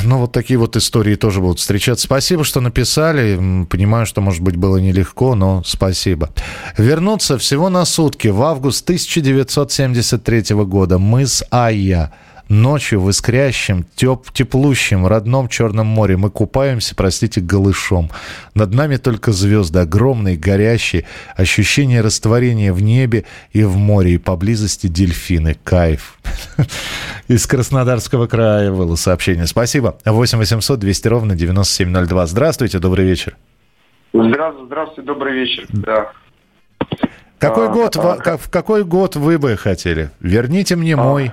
Ну, 0.03 0.19
вот 0.19 0.31
такие 0.31 0.59
вот 0.59 0.75
истории 0.75 1.15
тоже 1.15 1.41
будут 1.41 1.59
встречаться. 1.59 2.05
Спасибо, 2.05 2.43
что 2.43 2.61
написали. 2.61 3.65
Понимаю, 3.65 4.05
что, 4.05 4.21
может 4.21 4.41
быть, 4.41 4.55
было 4.55 4.77
нелегко, 4.77 5.35
но 5.35 5.63
спасибо. 5.65 6.29
Вернуться 6.77 7.37
всего 7.37 7.69
на 7.69 7.85
сутки 7.85 8.27
в 8.27 8.41
август 8.43 8.83
1973 8.83 10.55
года. 10.65 10.99
Мы 10.99 11.25
с 11.25 11.43
Айя 11.51 12.11
Ночью 12.47 13.01
в 13.01 13.09
искрящем, 13.09 13.85
теп, 13.95 14.31
теплущем, 14.31 15.07
родном 15.07 15.47
Черном 15.47 15.87
море 15.87 16.15
мы 16.15 16.29
купаемся, 16.29 16.95
простите, 16.95 17.41
голышом. 17.41 18.11
Над 18.53 18.71
нами 18.71 18.97
только 18.97 19.31
звезды, 19.31 19.79
огромные, 19.79 20.37
горящие, 20.37 21.05
ощущение 21.35 22.01
растворения 22.01 22.71
в 22.71 22.83
небе 22.83 23.25
и 23.51 23.63
в 23.63 23.77
море, 23.77 24.13
и 24.13 24.17
поблизости 24.19 24.85
дельфины. 24.85 25.57
Кайф. 25.63 26.19
Из 27.27 27.47
Краснодарского 27.47 28.27
края 28.27 28.71
было 28.71 28.95
сообщение. 28.95 29.47
Спасибо. 29.47 29.97
8 30.05 30.37
800 30.37 30.79
200 30.79 31.07
ровно 31.07 31.35
9702. 31.35 32.27
Здравствуйте, 32.27 32.77
добрый 32.77 33.05
вечер. 33.05 33.35
Здравствуйте, 34.13 34.65
здравствуйте, 34.67 35.01
добрый 35.01 35.33
вечер. 35.33 35.65
Да. 35.69 36.11
Какой 37.39 37.67
а, 37.67 37.71
год, 37.71 37.97
а, 37.97 38.37
в 38.37 38.49
какой 38.49 38.83
год 38.83 39.15
вы 39.15 39.37
бы 39.39 39.57
хотели? 39.57 40.11
Верните 40.19 40.75
мне 40.75 40.93
а, 40.93 40.97
мой. 40.97 41.31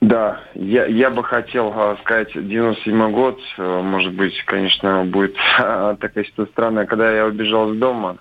Да, 0.00 0.40
я, 0.54 0.86
я 0.86 1.10
бы 1.10 1.22
хотел 1.22 1.74
э, 1.76 1.96
сказать, 2.00 2.30
97 2.32 3.10
год, 3.12 3.38
э, 3.58 3.82
может 3.82 4.14
быть, 4.14 4.34
конечно, 4.46 5.04
будет 5.04 5.36
э, 5.58 5.96
такая 6.00 6.24
ситуация 6.24 6.52
странная, 6.52 6.86
когда 6.86 7.12
я 7.12 7.26
убежал 7.26 7.70
из 7.72 7.78
дома, 7.78 8.16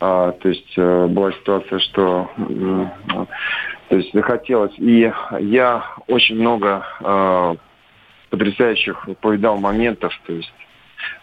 э, 0.00 0.32
то 0.40 0.48
есть 0.48 0.72
э, 0.78 1.06
была 1.08 1.32
ситуация, 1.32 1.80
что 1.80 2.30
то 3.88 3.96
есть 3.96 4.10
захотелось, 4.14 4.72
и 4.78 5.12
я 5.40 5.84
очень 6.06 6.36
много 6.36 6.82
потрясающих 8.30 9.06
повидал 9.20 9.58
моментов, 9.58 10.18
то 10.26 10.32
есть 10.32 10.54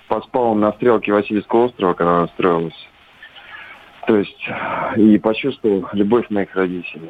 поспал 0.08 0.54
на 0.54 0.72
стрелке 0.74 1.12
Васильевского 1.12 1.66
острова, 1.66 1.96
когда 1.96 2.18
она 2.18 2.28
строилась, 2.28 2.88
то 4.06 4.16
есть 4.18 4.50
и 4.98 5.18
почувствовал 5.18 5.90
любовь 5.94 6.30
моих 6.30 6.56
родителей. 6.56 7.10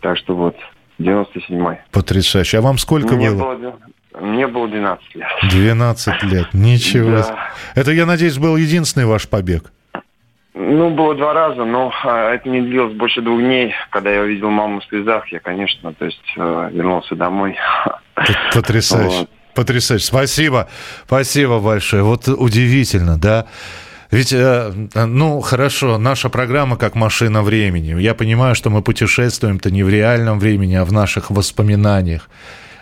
Так 0.00 0.18
что 0.18 0.34
вот, 0.34 0.56
97-й. 0.98 1.78
Потрясающе. 1.90 2.58
А 2.58 2.60
вам 2.60 2.78
сколько 2.78 3.14
мне 3.14 3.30
было? 3.30 3.54
было? 3.54 3.76
Мне 4.20 4.46
было 4.46 4.68
12 4.68 5.14
лет. 5.16 5.26
12 5.50 6.22
лет, 6.24 6.54
ничего. 6.54 7.18
Да. 7.18 7.48
Это, 7.74 7.90
я 7.90 8.06
надеюсь, 8.06 8.38
был 8.38 8.56
единственный 8.56 9.06
ваш 9.06 9.28
побег? 9.28 9.72
Ну, 10.54 10.90
было 10.90 11.16
два 11.16 11.32
раза, 11.32 11.64
но 11.64 11.92
а, 12.04 12.32
это 12.32 12.48
не 12.48 12.60
длилось 12.60 12.94
больше 12.94 13.22
двух 13.22 13.40
дней. 13.40 13.74
Когда 13.90 14.10
я 14.10 14.20
увидел 14.20 14.50
маму 14.50 14.80
в 14.80 14.84
слезах, 14.84 15.26
я, 15.32 15.40
конечно, 15.40 15.92
то 15.92 16.04
есть 16.04 16.22
э, 16.36 16.70
вернулся 16.72 17.16
домой. 17.16 17.56
Потрясающе. 18.54 19.18
Вот. 19.18 19.30
Потрясающе. 19.54 20.06
Спасибо. 20.06 20.68
Спасибо 21.06 21.58
большое. 21.58 22.04
Вот 22.04 22.28
удивительно, 22.28 23.18
да? 23.18 23.46
Ведь, 24.14 24.32
э, 24.32 24.72
ну, 24.94 25.40
хорошо, 25.40 25.98
наша 25.98 26.28
программа 26.28 26.76
как 26.76 26.94
машина 26.94 27.42
времени. 27.42 28.00
Я 28.00 28.14
понимаю, 28.14 28.54
что 28.54 28.70
мы 28.70 28.80
путешествуем-то 28.80 29.72
не 29.72 29.82
в 29.82 29.88
реальном 29.88 30.38
времени, 30.38 30.74
а 30.74 30.84
в 30.84 30.92
наших 30.92 31.30
воспоминаниях. 31.30 32.30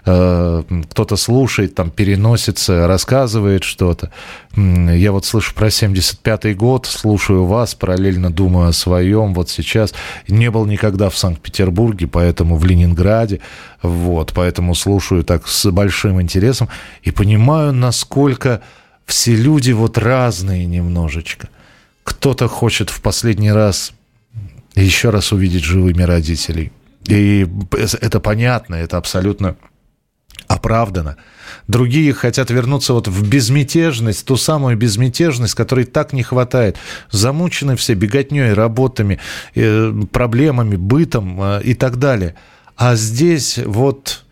Э, 0.05 0.63
кто-то 0.91 1.17
слушает, 1.17 1.75
там, 1.75 1.91
переносится, 1.91 2.87
рассказывает 2.87 3.65
что-то. 3.65 4.11
Я 4.57 5.13
вот 5.13 5.25
слышу 5.25 5.55
про 5.55 5.69
75-й 5.69 6.53
год, 6.53 6.85
слушаю 6.85 7.47
вас, 7.47 7.75
параллельно 7.75 8.31
думаю 8.31 8.69
о 8.69 8.73
своем. 8.75 9.33
Вот 9.33 9.49
сейчас 9.49 9.95
не 10.29 10.51
был 10.51 10.67
никогда 10.67 11.09
в 11.09 11.17
Санкт-Петербурге, 11.17 12.09
поэтому 12.09 12.57
в 12.57 12.67
Ленинграде. 12.67 13.41
Вот, 13.81 14.33
поэтому 14.35 14.75
слушаю 14.75 15.25
так 15.25 15.49
с 15.49 15.71
большим 15.71 16.21
интересом 16.21 16.69
и 17.01 17.11
понимаю, 17.11 17.73
насколько 17.73 18.61
все 19.07 19.35
люди 19.35 19.73
вот 19.73 19.99
разные 19.99 20.67
немножечко. 20.67 21.49
Кто-то 22.05 22.49
хочет 22.49 22.91
в 22.91 23.01
последний 23.01 23.53
раз 23.53 23.93
еще 24.75 25.11
раз 25.11 25.33
увидеть 25.33 25.65
живыми 25.65 26.03
родителей. 26.03 26.73
И 27.07 27.47
это 28.01 28.21
понятно, 28.21 28.77
это 28.77 28.97
абсолютно 28.97 29.57
оправдано. 30.47 31.17
Другие 31.69 32.13
хотят 32.13 32.51
вернуться 32.51 32.93
вот 32.93 33.09
в 33.09 33.29
безмятежность, 33.29 34.25
ту 34.25 34.37
самую 34.37 34.77
безмятежность, 34.77 35.55
которой 35.55 35.85
так 35.85 36.13
не 36.13 36.23
хватает. 36.23 36.77
Замучены 37.11 37.77
все 37.77 37.95
беготней, 37.95 38.53
работами, 38.53 39.19
э, 39.55 39.93
проблемами, 40.11 40.77
бытом 40.77 41.41
э, 41.43 41.63
и 41.63 41.75
так 41.75 41.99
далее. 41.99 42.35
А 42.77 42.97
здесь 42.97 43.59
вот 43.65 44.25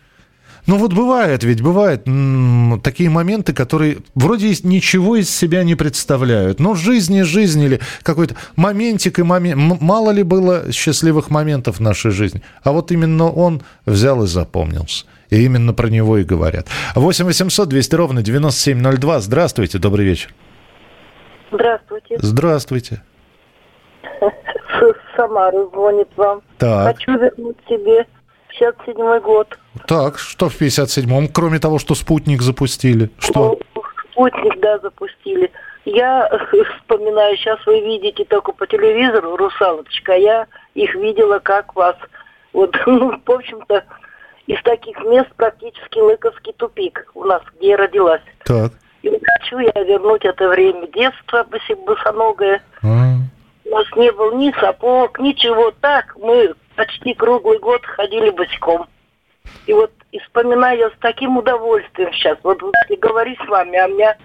ну 0.71 0.77
вот 0.77 0.93
бывает, 0.93 1.43
ведь 1.43 1.63
бывают 1.63 2.05
такие 2.85 3.11
моменты, 3.11 3.53
которые 3.53 3.97
вроде 4.15 4.51
ничего 4.63 5.17
из 5.17 5.29
себя 5.29 5.65
не 5.65 5.75
представляют. 5.75 6.61
Но 6.61 6.77
жизнь 6.77 7.17
и 7.17 7.23
жизнь 7.25 7.61
или 7.61 7.81
какой-то 8.05 8.37
моментик 8.55 9.19
и 9.19 9.25
момент. 9.25 9.81
Мало 9.81 10.13
ли 10.13 10.23
было 10.23 10.71
счастливых 10.71 11.29
моментов 11.29 11.79
в 11.79 11.81
нашей 11.81 12.13
жизни. 12.13 12.43
А 12.63 12.71
вот 12.71 12.93
именно 12.93 13.29
он 13.33 13.63
взял 13.85 14.23
и 14.23 14.29
запомнился. 14.29 15.07
И 15.29 15.45
именно 15.45 15.75
про 15.75 15.89
него 15.89 16.19
и 16.19 16.23
говорят. 16.23 16.69
8 16.95 17.25
800 17.25 17.69
200 17.69 17.95
ровно 17.97 18.23
9702. 18.23 19.19
Здравствуйте, 19.19 19.79
добрый 19.79 20.07
вечер. 20.07 20.33
Здравствуйте. 21.51 22.17
Здравствуйте. 22.21 23.03
С 24.23 25.17
Самары 25.17 25.67
звонит 25.73 26.09
вам. 26.15 26.43
Так. 26.59 26.95
Хочу 26.95 27.19
вернуть 27.19 27.57
себе 27.69 28.07
57 28.59 29.21
год. 29.21 29.59
Так, 29.87 30.19
что 30.19 30.49
в 30.49 30.61
57-м, 30.61 31.29
кроме 31.29 31.59
того, 31.59 31.79
что 31.79 31.95
спутник 31.95 32.43
запустили? 32.43 33.11
Что? 33.19 33.59
Ну, 33.75 33.83
спутник, 34.11 34.61
да, 34.61 34.79
запустили. 34.79 35.51
Я 35.85 36.29
вспоминаю, 36.79 37.37
сейчас 37.37 37.65
вы 37.67 37.81
видите 37.81 38.25
только 38.25 38.53
по 38.53 38.67
телевизору 38.67 39.37
«Русалочка», 39.37 40.13
я 40.13 40.47
их 40.75 40.95
видела 40.95 41.39
как 41.39 41.75
вас. 41.75 41.97
Вот, 42.53 42.77
ну, 42.87 43.21
в 43.25 43.31
общем-то, 43.31 43.85
из 44.47 44.63
таких 44.63 44.99
мест 45.05 45.29
практически 45.37 45.99
Лыковский 45.99 46.53
тупик 46.55 47.07
у 47.15 47.25
нас, 47.25 47.43
где 47.57 47.71
я 47.71 47.77
родилась. 47.77 48.23
Так. 48.45 48.73
И 49.03 49.09
хочу 49.09 49.59
я 49.59 49.83
вернуть 49.85 50.25
это 50.25 50.49
время 50.49 50.87
детства 50.89 51.47
босоногое. 51.87 52.63
А. 52.83 53.15
У 53.65 53.71
нас 53.71 53.87
не 53.97 54.11
было 54.13 54.35
ни 54.35 54.53
сапог, 54.61 55.19
ничего. 55.21 55.73
Так, 55.81 56.17
мы 56.17 56.55
почти 56.81 57.13
круглый 57.13 57.59
год 57.59 57.85
ходили 57.85 58.31
босиком. 58.31 58.87
И 59.67 59.73
вот 59.75 59.93
и 60.13 60.19
вспоминаю 60.21 60.91
с 60.91 60.99
таким 61.01 61.37
удовольствием 61.37 62.11
сейчас. 62.15 62.39
Вот, 62.43 62.63
вот 62.63 62.73
и 62.89 62.97
говорю 62.97 63.35
с 63.45 63.49
вами, 63.49 63.77
а 63.77 63.87
меня 63.87 64.17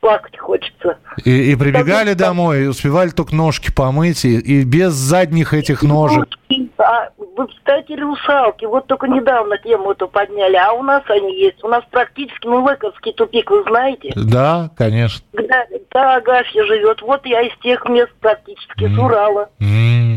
плакать 0.00 0.38
хочется. 0.38 0.98
И, 1.24 1.52
и 1.52 1.56
прибегали 1.56 2.12
Потому, 2.12 2.18
домой, 2.18 2.64
и 2.64 2.66
успевали 2.66 3.08
только 3.08 3.34
ножки 3.34 3.72
помыть, 3.74 4.26
и, 4.26 4.38
и 4.38 4.64
без 4.64 4.92
задних 4.92 5.54
этих 5.54 5.82
ножек. 5.82 6.28
А, 6.76 7.08
вы 7.36 7.48
кстати, 7.48 7.92
русалки, 7.92 8.66
вот 8.66 8.86
только 8.86 9.08
недавно 9.08 9.56
тему 9.58 9.92
эту 9.92 10.08
подняли, 10.08 10.56
а 10.56 10.72
у 10.72 10.82
нас 10.82 11.02
они 11.08 11.40
есть. 11.40 11.64
У 11.64 11.68
нас 11.68 11.82
практически, 11.90 12.46
ну, 12.46 12.62
Лыковский 12.62 13.14
тупик, 13.14 13.50
вы 13.50 13.62
знаете? 13.62 14.12
Да, 14.14 14.70
конечно. 14.76 15.24
Да, 15.32 15.64
да 15.90 16.16
Агафья 16.16 16.64
живет. 16.64 17.00
Вот 17.00 17.24
я 17.24 17.40
из 17.40 17.58
тех 17.60 17.88
мест 17.88 18.12
практически, 18.20 18.84
mm. 18.84 18.94
с 18.94 18.98
Урала. 18.98 19.48
Mm. 19.58 20.07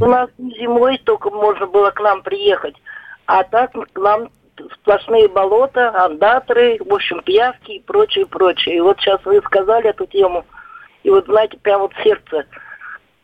У 0.00 0.06
нас 0.06 0.30
зимой 0.38 0.98
только 1.04 1.30
можно 1.30 1.66
было 1.66 1.90
к 1.90 2.00
нам 2.00 2.22
приехать. 2.22 2.74
А 3.26 3.42
так 3.44 3.72
к 3.72 3.98
нам 3.98 4.28
сплошные 4.74 5.28
болота, 5.28 5.90
андаторы, 6.04 6.78
в 6.80 6.92
общем, 6.92 7.22
пиявки 7.22 7.72
и 7.72 7.80
прочее, 7.80 8.26
прочее. 8.26 8.76
И 8.76 8.80
вот 8.80 8.98
сейчас 9.00 9.20
вы 9.24 9.40
сказали 9.44 9.90
эту 9.90 10.06
тему, 10.06 10.44
и 11.02 11.10
вот, 11.10 11.26
знаете, 11.26 11.58
прям 11.58 11.82
вот 11.82 11.92
сердце 12.02 12.44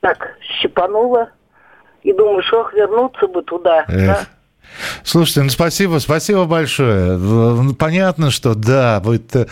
так 0.00 0.37
щипануло. 0.61 1.30
И 2.02 2.12
думаешь, 2.14 2.50
ох, 2.52 2.72
вернуться 2.72 3.26
бы 3.26 3.42
туда. 3.42 3.85
Эх. 3.88 4.06
Да? 4.06 4.20
Слушайте, 5.04 5.42
ну 5.42 5.50
спасибо, 5.50 5.98
спасибо 5.98 6.44
большое. 6.46 7.18
Понятно, 7.78 8.30
что 8.30 8.54
да, 8.54 9.00
вы 9.00 9.20
э, 9.35 9.44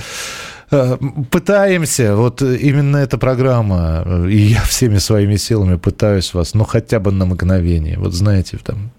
пытаемся, 0.71 2.15
вот 2.15 2.43
именно 2.43 2.99
эта 2.99 3.19
программа, 3.19 4.03
э, 4.05 4.31
и 4.31 4.37
я 4.37 4.61
всеми 4.63 4.99
своими 4.99 5.37
силами 5.37 5.77
пытаюсь 5.77 6.35
вас, 6.35 6.55
ну 6.55 6.65
хотя 6.65 7.01
бы 7.01 7.11
на 7.11 7.25
мгновение, 7.25 7.99
вот 7.99 8.13
знаете, 8.13 8.59
там, 8.59 8.91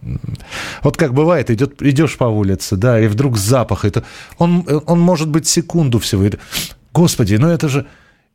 вот 0.82 0.97
как 0.97 1.13
бывает, 1.13 1.49
идет, 1.51 1.82
идешь 1.82 2.17
по 2.17 2.25
улице, 2.25 2.75
да, 2.75 2.99
и 2.99 3.08
вдруг 3.08 3.38
запах, 3.38 3.86
это, 3.86 4.03
он, 4.38 4.65
он 4.86 4.99
может 4.99 5.29
быть 5.29 5.47
секунду 5.47 5.99
всего, 5.99 6.25
и 6.25 6.32
господи, 6.93 7.36
ну 7.36 7.49
это 7.49 7.69
же, 7.69 7.86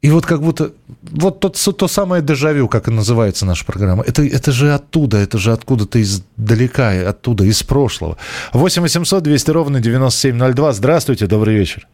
и 0.05 0.11
вот 0.11 0.27
как 0.27 0.43
будто, 0.43 0.73
вот 1.03 1.41
тот, 1.41 1.59
то 1.79 1.89
самое 1.89 2.23
дежавю, 2.23 2.69
как 2.69 2.89
и 2.89 2.91
называется 2.91 3.47
наша 3.47 3.65
программа, 3.65 4.05
это, 4.05 4.23
это 4.23 4.53
же 4.53 4.75
оттуда, 4.75 5.17
это 5.17 5.39
же 5.39 5.53
откуда-то 5.53 6.01
издалека, 6.01 7.09
оттуда, 7.09 7.45
из 7.45 7.63
прошлого. 7.63 8.17
8 8.53 8.83
800 8.83 9.23
200 9.23 9.51
ровно 9.51 9.81
9702. 9.81 10.73
Здравствуйте, 10.73 11.27
добрый 11.27 11.57
вечер. 11.57 11.89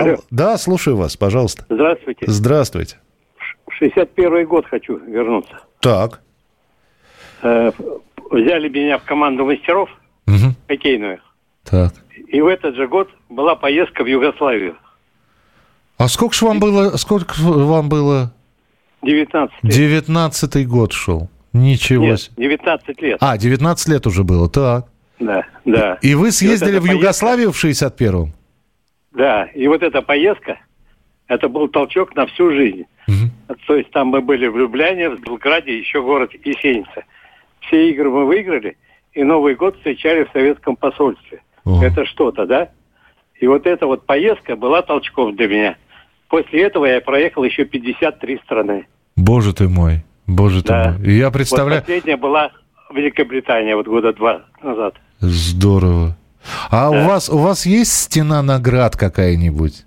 Алло. 0.00 0.16
Да, 0.30 0.58
слушаю 0.58 0.96
вас, 0.96 1.16
пожалуйста. 1.16 1.64
Здравствуйте. 1.68 2.24
Здравствуйте. 2.26 2.96
В 3.68 3.72
61 3.78 4.46
год 4.46 4.66
хочу 4.66 4.98
вернуться. 4.98 5.58
Так. 5.80 6.20
Э, 7.42 7.70
взяли 8.30 8.68
меня 8.68 8.98
в 8.98 9.04
команду 9.04 9.44
мастеров 9.44 9.88
Мгм. 10.26 10.54
хоккейную. 10.68 11.20
Так. 11.64 11.92
И 12.28 12.40
в 12.40 12.46
этот 12.46 12.74
же 12.76 12.86
год 12.88 13.08
была 13.28 13.54
поездка 13.56 14.02
в 14.04 14.06
Югославию. 14.06 14.76
А 15.98 16.08
сколько 16.08 16.34
ж 16.34 16.42
вам 16.42 16.58
было, 16.60 16.96
сколько 16.96 17.34
вам 17.38 17.88
было? 17.88 18.32
19 19.02 19.52
лет. 19.62 19.72
Девятнадцатый 19.72 20.64
год 20.64 20.92
шел. 20.92 21.28
Ничего 21.52 22.04
Нет, 22.06 22.20
себе. 22.20 22.34
19 22.48 23.00
лет. 23.02 23.16
А, 23.20 23.38
19 23.38 23.88
лет 23.88 24.06
уже 24.06 24.24
было, 24.24 24.48
так. 24.50 24.86
Да, 25.18 25.44
да. 25.64 25.98
И 26.02 26.14
вы 26.14 26.24
вот 26.26 26.34
съездили 26.34 26.72
эта 26.72 26.80
в 26.80 26.84
поездка- 26.84 26.98
Югославию 27.02 27.52
в 27.52 27.56
61-м? 27.56 28.32
Да, 29.16 29.44
и 29.54 29.66
вот 29.66 29.82
эта 29.82 30.02
поездка, 30.02 30.58
это 31.26 31.48
был 31.48 31.68
толчок 31.68 32.14
на 32.14 32.26
всю 32.26 32.52
жизнь. 32.52 32.84
То 33.66 33.74
есть 33.76 33.90
там 33.90 34.08
мы 34.08 34.20
были 34.20 34.46
в 34.46 34.56
Любляне, 34.56 35.08
в 35.10 35.20
Белграде, 35.20 35.78
еще 35.78 36.02
город 36.02 36.32
Есеница. 36.44 37.04
Все 37.60 37.90
игры 37.90 38.10
мы 38.10 38.26
выиграли, 38.26 38.76
и 39.12 39.22
Новый 39.24 39.54
год 39.54 39.76
встречали 39.76 40.24
в 40.24 40.30
советском 40.32 40.76
посольстве. 40.76 41.40
Это 41.64 42.04
что-то, 42.04 42.46
да? 42.46 42.68
И 43.40 43.46
вот 43.46 43.66
эта 43.66 43.86
вот 43.86 44.04
поездка 44.06 44.54
была 44.56 44.82
толчком 44.82 45.34
для 45.34 45.48
меня. 45.48 45.76
После 46.28 46.62
этого 46.64 46.84
я 46.84 47.00
проехал 47.00 47.44
еще 47.44 47.64
53 47.64 48.40
страны. 48.44 48.86
Боже 49.16 49.54
ты 49.54 49.68
мой, 49.68 50.04
боже 50.26 50.62
ты 50.62 50.68
Да. 50.68 50.96
мой. 50.98 51.10
Я 51.14 51.30
представляю, 51.30 51.80
Вот 51.80 51.86
последняя 51.86 52.16
была 52.16 52.50
Великобритания, 52.92 53.74
вот 53.76 53.86
года 53.86 54.12
два 54.12 54.42
назад. 54.62 54.94
здорово. 55.20 56.16
А 56.70 56.90
Да. 56.90 57.00
у 57.00 57.04
вас 57.06 57.28
у 57.28 57.38
вас 57.38 57.66
есть 57.66 57.92
стена 57.92 58.42
наград 58.42 58.96
какая-нибудь? 58.96 59.84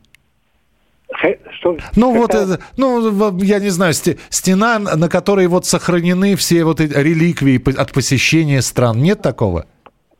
Что? 1.60 1.76
Ну 1.95 2.15
вот 2.15 2.32
Какая? 2.32 2.45
это, 2.56 2.60
ну 2.78 3.38
я 3.39 3.60
не 3.60 3.69
знаю, 3.69 3.93
сте- 3.93 4.17
стена, 4.30 4.80
на 4.80 5.10
которой 5.10 5.48
вот 5.48 5.65
сохранены 5.65 6.36
все 6.38 6.63
вот 6.63 6.80
эти 6.80 6.93
реликвии 6.93 7.62
от 7.78 7.91
посещения 7.91 8.62
стран. 8.62 9.02
Нет 9.02 9.22
такого? 9.22 9.65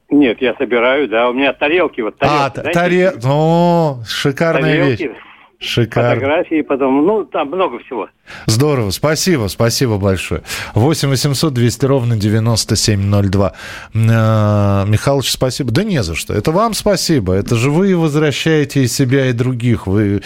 Нет, 0.10 0.42
я 0.42 0.56
собираю, 0.56 1.08
да. 1.08 1.30
У 1.30 1.34
меня 1.34 1.54
тарелки, 1.54 2.02
вот 2.02 2.18
тарелки. 2.18 2.36
а, 2.58 2.62
знаете, 2.62 2.72
таре... 2.80 3.14
О, 3.24 4.00
шикарная 4.06 4.62
тарелки, 4.82 5.04
вещь. 5.04 5.12
Шикарно. 5.60 6.16
фотографии, 6.16 6.62
потом, 6.62 7.06
ну, 7.06 7.26
там 7.26 7.50
много 7.50 7.80
всего. 7.80 8.08
Здорово, 8.46 8.92
спасибо, 8.92 9.48
спасибо 9.48 9.98
большое. 9.98 10.42
8 10.74 11.10
800 11.10 11.54
200 11.54 11.86
ровно 11.86 12.16
9702. 12.16 13.54
Э, 13.94 14.86
Михалыч, 14.88 15.30
спасибо. 15.30 15.72
Да 15.72 15.84
не 15.84 16.02
за 16.02 16.16
что. 16.16 16.34
Это 16.34 16.52
вам 16.52 16.74
спасибо. 16.74 17.34
Это 17.34 17.56
же 17.56 17.72
вы 17.72 17.98
возвращаете 17.98 18.84
и 18.84 18.88
себя, 18.88 19.26
и 19.28 19.34
других. 19.34 19.86
Вы, 19.86 20.22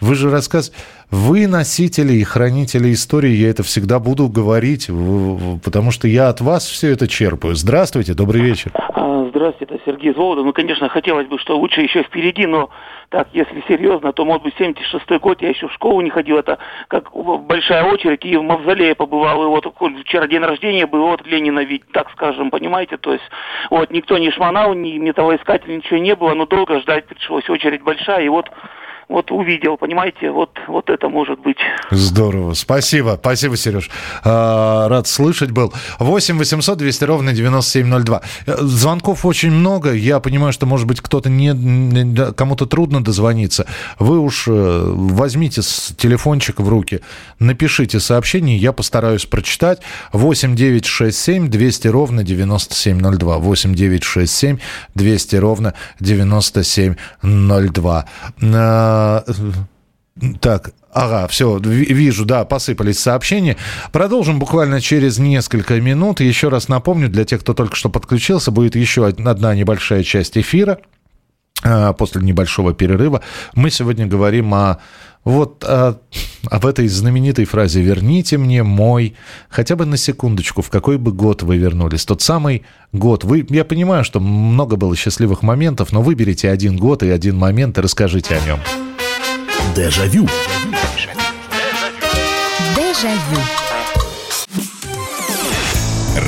вы 0.00 0.14
же 0.14 0.30
рассказ... 0.30 0.72
Вы 1.10 1.46
носители 1.46 2.12
и 2.12 2.22
хранители 2.22 2.92
истории, 2.92 3.30
я 3.30 3.48
это 3.48 3.62
всегда 3.62 3.98
буду 3.98 4.28
говорить, 4.28 4.90
потому 5.64 5.90
что 5.90 6.06
я 6.06 6.28
от 6.28 6.42
вас 6.42 6.66
все 6.66 6.90
это 6.90 7.08
черпаю. 7.08 7.54
Здравствуйте, 7.54 8.12
добрый 8.12 8.42
вечер. 8.42 8.72
Здравствуйте, 9.28 9.74
это 9.74 9.84
Сергей 9.84 10.12
Волода. 10.12 10.42
Ну, 10.42 10.52
конечно, 10.52 10.88
хотелось 10.88 11.26
бы, 11.26 11.38
что 11.38 11.56
лучше 11.58 11.82
еще 11.82 12.02
впереди, 12.02 12.46
но 12.46 12.70
так, 13.10 13.28
если 13.32 13.62
серьезно, 13.68 14.12
то, 14.12 14.24
может 14.24 14.42
быть, 14.42 14.54
76-й 14.58 15.18
год 15.18 15.42
я 15.42 15.50
еще 15.50 15.68
в 15.68 15.72
школу 15.72 16.00
не 16.00 16.10
ходил. 16.10 16.38
Это 16.38 16.58
как 16.88 17.12
большая 17.12 17.84
очередь, 17.84 18.24
и 18.24 18.36
в 18.36 18.42
Мавзолее 18.42 18.94
побывал. 18.94 19.42
И 19.44 19.46
вот 19.46 19.66
вчера 20.00 20.26
день 20.26 20.42
рождения 20.42 20.86
был, 20.86 21.02
вот 21.02 21.26
Ленина 21.26 21.60
ведь, 21.60 21.86
так 21.92 22.10
скажем, 22.12 22.50
понимаете? 22.50 22.96
То 22.96 23.12
есть, 23.12 23.24
вот 23.70 23.90
никто 23.90 24.16
не 24.18 24.30
шмонал, 24.30 24.74
ни 24.74 24.98
металлоискатель, 24.98 25.76
ничего 25.76 25.98
не 25.98 26.14
было, 26.14 26.34
но 26.34 26.46
долго 26.46 26.80
ждать 26.80 27.06
пришлось, 27.06 27.48
очередь 27.50 27.82
большая, 27.82 28.24
и 28.24 28.28
вот 28.28 28.50
вот 29.08 29.30
увидел, 29.30 29.78
понимаете, 29.78 30.30
вот, 30.30 30.50
вот 30.68 30.90
это 30.90 31.08
может 31.08 31.40
быть. 31.40 31.56
Здорово. 31.90 32.52
Спасибо. 32.52 33.16
Спасибо, 33.18 33.56
Сереж. 33.56 33.90
А, 34.22 34.86
Рад 34.88 35.06
слышать 35.06 35.50
был. 35.50 35.72
8 35.98 36.36
800 36.36 36.76
200 36.76 37.04
ровно 37.04 37.32
9702. 37.32 38.20
Э, 38.46 38.56
Звонков 38.60 39.24
очень 39.24 39.50
много. 39.50 39.94
Я 39.94 40.20
понимаю, 40.20 40.52
что, 40.52 40.66
может 40.66 40.86
быть, 40.86 41.00
кто-то 41.00 41.30
не, 41.30 42.34
кому-то 42.34 42.66
трудно 42.66 43.02
дозвониться. 43.02 43.66
Вы 43.98 44.18
уж 44.18 44.46
э, 44.46 44.52
возьмите 44.52 45.62
телефончик 45.96 46.60
в 46.60 46.68
руки, 46.68 47.00
напишите 47.38 48.00
сообщение, 48.00 48.58
я 48.58 48.72
постараюсь 48.72 49.24
прочитать. 49.24 49.80
8 50.12 50.54
9 50.54 50.84
6 50.84 51.18
7 51.18 51.48
200 51.48 51.88
ровно 51.88 52.24
9702. 52.24 53.38
8 53.38 53.74
9 53.74 54.04
6 54.04 54.32
7 54.32 54.58
200 54.94 55.36
ровно 55.36 55.72
9702. 56.00 58.04
А, 58.98 59.24
так, 60.40 60.72
ага, 60.92 61.28
все, 61.28 61.58
вижу, 61.58 62.24
да, 62.24 62.44
посыпались 62.44 62.98
сообщения. 62.98 63.56
Продолжим 63.92 64.40
буквально 64.40 64.80
через 64.80 65.18
несколько 65.18 65.80
минут. 65.80 66.20
Еще 66.20 66.48
раз 66.48 66.68
напомню, 66.68 67.08
для 67.08 67.24
тех, 67.24 67.40
кто 67.40 67.54
только 67.54 67.76
что 67.76 67.88
подключился, 67.88 68.50
будет 68.50 68.74
еще 68.74 69.06
одна 69.06 69.54
небольшая 69.54 70.02
часть 70.02 70.36
эфира 70.36 70.78
а, 71.62 71.92
после 71.92 72.22
небольшого 72.22 72.74
перерыва. 72.74 73.22
Мы 73.54 73.70
сегодня 73.70 74.06
говорим 74.06 74.52
о 74.54 74.78
вот 75.24 75.62
о, 75.62 76.00
об 76.46 76.66
этой 76.66 76.88
знаменитой 76.88 77.44
фразе 77.44 77.80
«Верните 77.80 78.38
мне 78.38 78.62
мой...» 78.62 79.14
Хотя 79.48 79.76
бы 79.76 79.84
на 79.86 79.96
секундочку, 79.96 80.62
в 80.62 80.70
какой 80.70 80.98
бы 80.98 81.12
год 81.12 81.42
вы 81.42 81.56
вернулись. 81.56 82.04
Тот 82.04 82.22
самый 82.22 82.64
год. 82.92 83.24
Вы, 83.24 83.46
я 83.50 83.64
понимаю, 83.64 84.04
что 84.04 84.20
много 84.20 84.76
было 84.76 84.94
счастливых 84.96 85.42
моментов, 85.42 85.92
но 85.92 86.02
выберите 86.02 86.50
один 86.50 86.76
год 86.76 87.02
и 87.02 87.10
один 87.10 87.36
момент 87.36 87.78
и 87.78 87.80
расскажите 87.80 88.36
о 88.36 88.46
нем. 88.46 88.60
Дежавю. 89.74 90.28
Дежавю. 92.76 93.42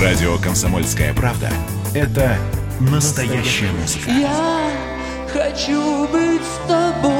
Радио 0.00 0.38
«Комсомольская 0.38 1.12
правда»— 1.14 1.50
это 1.94 2.38
настоящая 2.80 3.70
музыка. 3.72 4.10
Я 4.10 4.70
хочу 5.32 6.06
быть 6.08 6.42
с 6.42 6.68
тобой. 6.68 7.19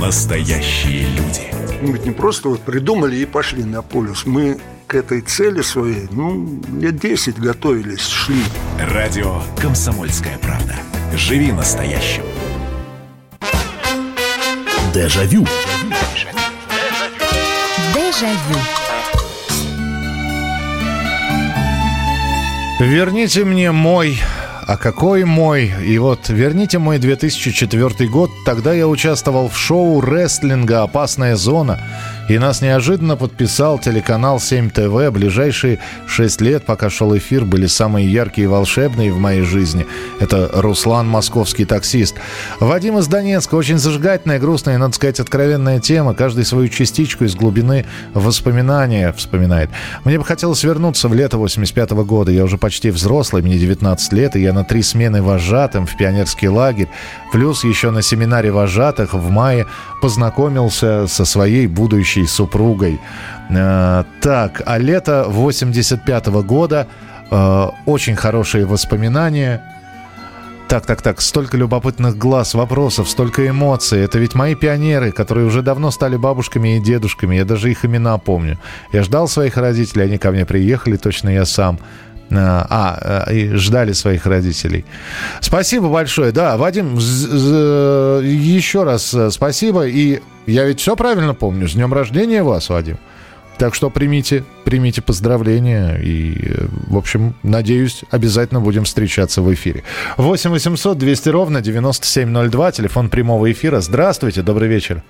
настоящие 0.00 1.06
люди. 1.08 1.52
Мы 1.82 1.92
ведь 1.92 2.04
не 2.04 2.12
просто 2.12 2.48
вот 2.48 2.62
придумали 2.62 3.16
и 3.16 3.26
пошли 3.26 3.64
на 3.64 3.82
полюс. 3.82 4.26
Мы 4.26 4.58
к 4.86 4.94
этой 4.94 5.20
цели 5.20 5.62
своей, 5.62 6.06
ну, 6.10 6.60
лет 6.78 6.98
10 6.98 7.38
готовились, 7.38 8.06
шли. 8.06 8.42
Радио 8.78 9.42
«Комсомольская 9.60 10.38
правда». 10.38 10.74
Живи 11.14 11.52
настоящим. 11.52 12.22
Дежавю. 14.94 15.46
Дежавю. 17.94 18.60
Верните 22.80 23.44
мне 23.44 23.72
мой... 23.72 24.18
А 24.66 24.76
какой 24.76 25.24
мой? 25.24 25.72
И 25.84 25.96
вот 25.98 26.28
верните 26.28 26.80
мой 26.80 26.98
2004 26.98 28.08
год. 28.08 28.30
Тогда 28.44 28.72
я 28.72 28.88
участвовал 28.88 29.48
в 29.48 29.56
шоу 29.56 30.00
рестлинга 30.00 30.82
«Опасная 30.82 31.36
зона». 31.36 31.80
И 32.28 32.38
нас 32.38 32.60
неожиданно 32.60 33.16
подписал 33.16 33.78
телеканал 33.78 34.40
7 34.40 34.70
ТВ. 34.70 35.12
Ближайшие 35.12 35.78
6 36.08 36.40
лет, 36.40 36.64
пока 36.64 36.90
шел 36.90 37.16
эфир, 37.16 37.44
были 37.44 37.66
самые 37.66 38.10
яркие 38.12 38.46
и 38.46 38.48
волшебные 38.48 39.12
в 39.12 39.18
моей 39.18 39.42
жизни. 39.42 39.86
Это 40.18 40.50
Руслан, 40.52 41.08
московский 41.08 41.64
таксист. 41.64 42.16
Вадим 42.58 42.98
из 42.98 43.06
Донецка. 43.06 43.54
Очень 43.54 43.78
зажигательная, 43.78 44.40
грустная, 44.40 44.76
надо 44.76 44.94
сказать, 44.96 45.20
откровенная 45.20 45.78
тема. 45.78 46.14
Каждый 46.14 46.44
свою 46.44 46.68
частичку 46.68 47.24
из 47.24 47.36
глубины 47.36 47.86
воспоминания 48.12 49.12
вспоминает. 49.12 49.70
Мне 50.04 50.18
бы 50.18 50.24
хотелось 50.24 50.64
вернуться 50.64 51.08
в 51.08 51.14
лето 51.14 51.38
85 51.38 51.92
-го 51.92 52.04
года. 52.04 52.32
Я 52.32 52.42
уже 52.42 52.58
почти 52.58 52.90
взрослый, 52.90 53.42
мне 53.42 53.56
19 53.56 54.12
лет, 54.12 54.34
и 54.34 54.40
я 54.40 54.52
на 54.52 54.64
три 54.64 54.82
смены 54.82 55.22
вожатым 55.22 55.86
в 55.86 55.96
пионерский 55.96 56.48
лагерь. 56.48 56.88
Плюс 57.32 57.62
еще 57.62 57.90
на 57.90 58.02
семинаре 58.02 58.50
вожатых 58.50 59.14
в 59.14 59.30
мае 59.30 59.66
познакомился 60.02 61.06
со 61.06 61.24
своей 61.24 61.68
будущей 61.68 62.15
супругой. 62.24 63.00
Э, 63.50 64.04
так, 64.20 64.62
а 64.66 64.78
лето 64.78 65.26
85 65.28 66.28
-го 66.28 66.42
года, 66.42 66.86
э, 67.30 67.68
очень 67.86 68.16
хорошие 68.16 68.64
воспоминания. 68.64 69.60
Так, 70.68 70.84
так, 70.86 71.02
так, 71.02 71.20
столько 71.20 71.56
любопытных 71.56 72.18
глаз, 72.18 72.54
вопросов, 72.54 73.08
столько 73.08 73.46
эмоций. 73.46 74.00
Это 74.00 74.18
ведь 74.18 74.34
мои 74.34 74.56
пионеры, 74.56 75.12
которые 75.12 75.46
уже 75.46 75.62
давно 75.62 75.92
стали 75.92 76.16
бабушками 76.16 76.76
и 76.76 76.80
дедушками. 76.80 77.36
Я 77.36 77.44
даже 77.44 77.70
их 77.70 77.84
имена 77.84 78.18
помню. 78.18 78.58
Я 78.92 79.04
ждал 79.04 79.28
своих 79.28 79.56
родителей, 79.56 80.06
они 80.06 80.18
ко 80.18 80.32
мне 80.32 80.44
приехали, 80.44 80.96
точно 80.96 81.28
я 81.28 81.44
сам. 81.44 81.78
А, 82.30 83.24
а, 83.28 83.32
и 83.32 83.54
ждали 83.54 83.92
своих 83.92 84.26
родителей. 84.26 84.84
Спасибо 85.40 85.88
большое. 85.88 86.32
Да, 86.32 86.56
Вадим, 86.56 86.96
еще 86.96 88.82
раз 88.82 89.14
э, 89.14 89.30
спасибо. 89.30 89.86
И 89.86 90.20
я 90.46 90.64
ведь 90.64 90.80
все 90.80 90.96
правильно 90.96 91.34
помню. 91.34 91.68
С 91.68 91.74
днем 91.74 91.92
рождения 91.94 92.42
вас, 92.42 92.68
Вадим. 92.68 92.98
Так 93.58 93.74
что 93.74 93.90
примите, 93.90 94.44
примите 94.64 95.02
поздравления. 95.02 95.98
И, 96.02 96.34
э, 96.48 96.66
в 96.88 96.96
общем, 96.96 97.34
надеюсь, 97.42 98.02
обязательно 98.10 98.60
будем 98.60 98.84
встречаться 98.84 99.40
в 99.40 99.52
эфире. 99.54 99.84
8 100.16 100.50
800 100.50 100.98
200 100.98 101.28
ровно 101.28 101.60
9702, 101.62 102.72
телефон 102.72 103.08
прямого 103.08 103.50
эфира. 103.50 103.80
Здравствуйте, 103.80 104.42
добрый 104.42 104.68
вечер. 104.68 105.02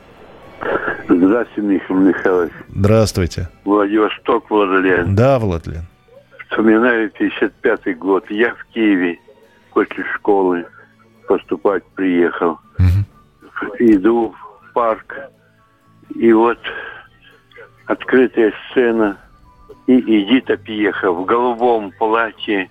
Здравствуйте, 1.08 1.60
Михаил 1.62 2.00
Михайлович. 2.00 2.52
Здравствуйте. 2.68 3.48
Владивосток, 3.64 4.50
Владлен. 4.50 5.14
Да, 5.14 5.38
Владлен. 5.38 5.86
Вспоминаю 6.56 7.10
55-й 7.10 7.92
год. 7.92 8.30
Я 8.30 8.54
в 8.54 8.64
Киеве 8.72 9.18
после 9.74 10.02
школы 10.14 10.64
поступать 11.28 11.84
приехал. 11.94 12.58
Иду 13.78 14.30
в 14.30 14.72
парк. 14.72 15.18
И 16.14 16.32
вот 16.32 16.58
открытая 17.84 18.54
сцена. 18.70 19.18
И 19.86 20.00
Эдита 20.00 20.56
Пьеха 20.56 21.12
в 21.12 21.26
голубом 21.26 21.92
платье, 21.98 22.70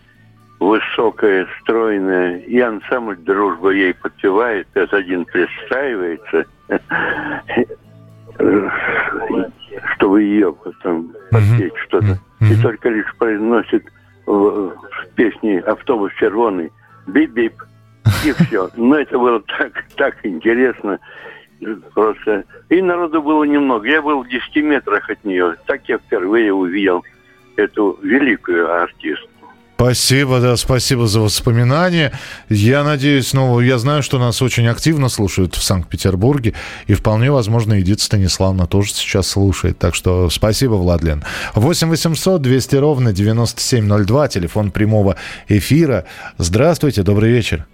высокая, 0.60 1.48
стройная. 1.62 2.39
И 2.39 2.60
ансамбль 2.60 3.17
«Дружба» 3.17 3.69
ей 3.69 3.93
подпевает. 3.93 4.67
этот 4.74 4.95
один 4.95 5.26
представивается, 5.26 6.45
чтобы 9.93 10.24
ее 10.24 10.54
потом 10.54 11.13
подпеть 11.30 11.78
что-то. 11.86 12.17
И 12.51 12.62
только 12.62 12.89
лишь 12.89 13.13
произносит 13.17 13.86
в, 14.25 14.69
в 14.69 15.08
песне 15.15 15.60
«Автобус 15.60 16.12
червоный» 16.19 16.71
бип-бип. 17.08 17.53
И 18.25 18.31
все. 18.31 18.69
Но 18.75 18.97
это 18.97 19.17
было 19.17 19.41
так, 19.41 19.86
так 19.95 20.15
интересно. 20.23 20.99
Просто. 21.93 22.43
И 22.69 22.81
народу 22.81 23.21
было 23.21 23.43
немного. 23.43 23.88
Я 23.88 24.01
был 24.01 24.23
в 24.23 24.27
10 24.27 24.55
метрах 24.58 25.10
от 25.10 25.23
нее. 25.23 25.55
Так 25.65 25.88
я 25.88 25.97
впервые 25.97 26.53
увидел 26.53 27.03
эту 27.55 27.97
великую 28.01 28.71
артистку. 28.71 29.29
Спасибо, 29.75 30.39
да, 30.39 30.55
спасибо 30.55 31.05
за 31.05 31.19
воспоминания. 31.19 32.13
Я 32.47 32.85
надеюсь, 32.85 33.33
ну, 33.33 33.59
я 33.59 33.77
знаю, 33.77 34.03
что 34.03 34.17
нас 34.19 34.41
очень 34.41 34.67
активно 34.67 35.09
слушают 35.09 35.55
в 35.55 35.61
Санкт-Петербурге, 35.61 36.53
и 36.88 36.93
вполне 36.93 37.29
возможно, 37.29 37.79
Эдита 37.81 38.01
Станиславна 38.01 38.67
тоже 38.67 38.93
сейчас 38.93 39.27
слушает. 39.27 39.77
Так 39.77 39.93
что 39.93 40.29
спасибо, 40.29 40.75
Владлен. 40.75 41.23
8 41.55 41.89
800 41.89 42.41
200 42.41 42.75
ровно 42.77 43.11
9702, 43.11 44.29
телефон 44.29 44.71
прямого 44.71 45.17
эфира. 45.49 46.05
Здравствуйте, 46.38 47.03
добрый 47.03 47.31
вечер. 47.31 47.65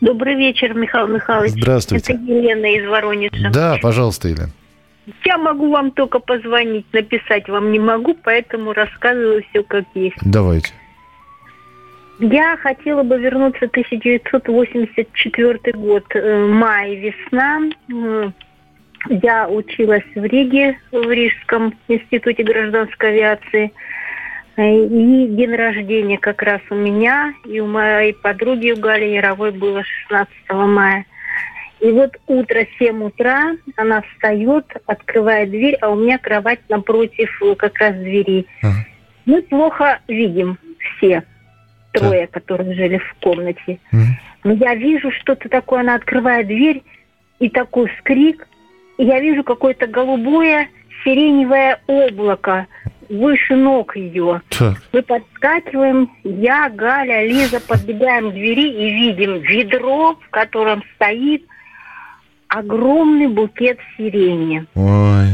Добрый 0.00 0.34
вечер, 0.34 0.74
Михаил 0.74 1.06
Михайлович. 1.06 1.52
Здравствуйте. 1.52 2.14
Это 2.14 2.22
Елена 2.22 2.66
из 2.66 2.88
Воронежа. 2.88 3.50
Да, 3.52 3.78
пожалуйста, 3.80 4.28
Елена. 4.28 4.50
Я 5.24 5.38
могу 5.38 5.70
вам 5.70 5.92
только 5.92 6.18
позвонить, 6.18 6.86
написать 6.92 7.48
вам 7.48 7.70
не 7.70 7.78
могу, 7.78 8.14
поэтому 8.14 8.72
рассказываю 8.72 9.44
все 9.50 9.62
как 9.62 9.84
есть. 9.94 10.16
Давайте. 10.20 10.72
Я 12.20 12.56
хотела 12.56 13.04
бы 13.04 13.16
вернуться 13.18 13.68
в 13.68 13.70
1984 13.70 15.72
год, 15.74 16.04
э, 16.14 16.46
май, 16.46 16.96
весна. 16.96 17.60
Э, 17.92 18.30
Я 19.08 19.48
училась 19.48 20.02
в 20.16 20.24
Риге, 20.24 20.76
в 20.90 21.08
Рижском 21.08 21.72
институте 21.86 22.42
гражданской 22.42 23.10
авиации. 23.10 23.72
Э, 24.56 24.84
И 24.84 25.28
день 25.28 25.54
рождения 25.54 26.18
как 26.18 26.42
раз 26.42 26.60
у 26.70 26.74
меня 26.74 27.32
и 27.44 27.60
у 27.60 27.68
моей 27.68 28.14
подруги, 28.14 28.72
у 28.72 28.80
Гали 28.80 29.04
Яровой, 29.04 29.52
было 29.52 29.84
16 29.84 30.34
мая. 30.50 31.06
И 31.78 31.92
вот 31.92 32.18
утро, 32.26 32.66
7 32.80 33.00
утра, 33.04 33.54
она 33.76 34.02
встает, 34.02 34.66
открывает 34.86 35.50
дверь, 35.50 35.76
а 35.80 35.90
у 35.90 35.94
меня 35.94 36.18
кровать 36.18 36.58
напротив 36.68 37.40
как 37.56 37.78
раз 37.78 37.94
двери. 37.94 38.44
Мы 39.24 39.40
плохо 39.42 40.00
видим 40.08 40.58
все 40.80 41.22
трое, 41.92 42.26
которые 42.26 42.74
жили 42.74 42.98
в 42.98 43.14
комнате. 43.20 43.78
Но 44.44 44.52
я 44.52 44.74
вижу 44.74 45.10
что-то 45.10 45.48
такое, 45.48 45.80
она 45.80 45.94
открывает 45.94 46.46
дверь, 46.46 46.82
и 47.38 47.48
такой 47.48 47.90
скрик, 47.98 48.46
и 48.98 49.04
я 49.04 49.20
вижу 49.20 49.44
какое-то 49.44 49.86
голубое 49.86 50.68
сиреневое 51.04 51.80
облако 51.86 52.66
выше 53.08 53.56
ног 53.56 53.96
ее. 53.96 54.42
Так. 54.50 54.76
Мы 54.92 55.02
подскакиваем, 55.02 56.10
я, 56.24 56.68
Галя, 56.68 57.26
Лиза 57.26 57.60
подбегаем 57.60 58.30
к 58.30 58.34
двери 58.34 58.70
и 58.70 58.90
видим 58.90 59.38
ведро, 59.38 60.14
в 60.14 60.30
котором 60.30 60.82
стоит 60.94 61.44
огромный 62.48 63.28
букет 63.28 63.78
сирени. 63.96 64.66
Ой. 64.74 65.28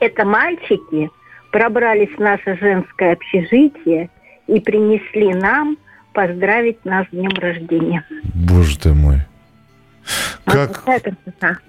Это 0.00 0.24
мальчики 0.24 1.10
пробрались 1.50 2.14
в 2.16 2.20
наше 2.20 2.56
женское 2.56 3.12
общежитие 3.12 4.10
и 4.50 4.60
принесли 4.60 5.34
нам 5.34 5.76
поздравить 6.12 6.84
нас 6.84 7.06
с 7.06 7.10
днем 7.10 7.32
рождения. 7.38 8.04
Боже 8.34 8.78
ты 8.78 8.92
мой. 8.92 9.22
Вот 10.44 10.54
Как, 10.54 10.82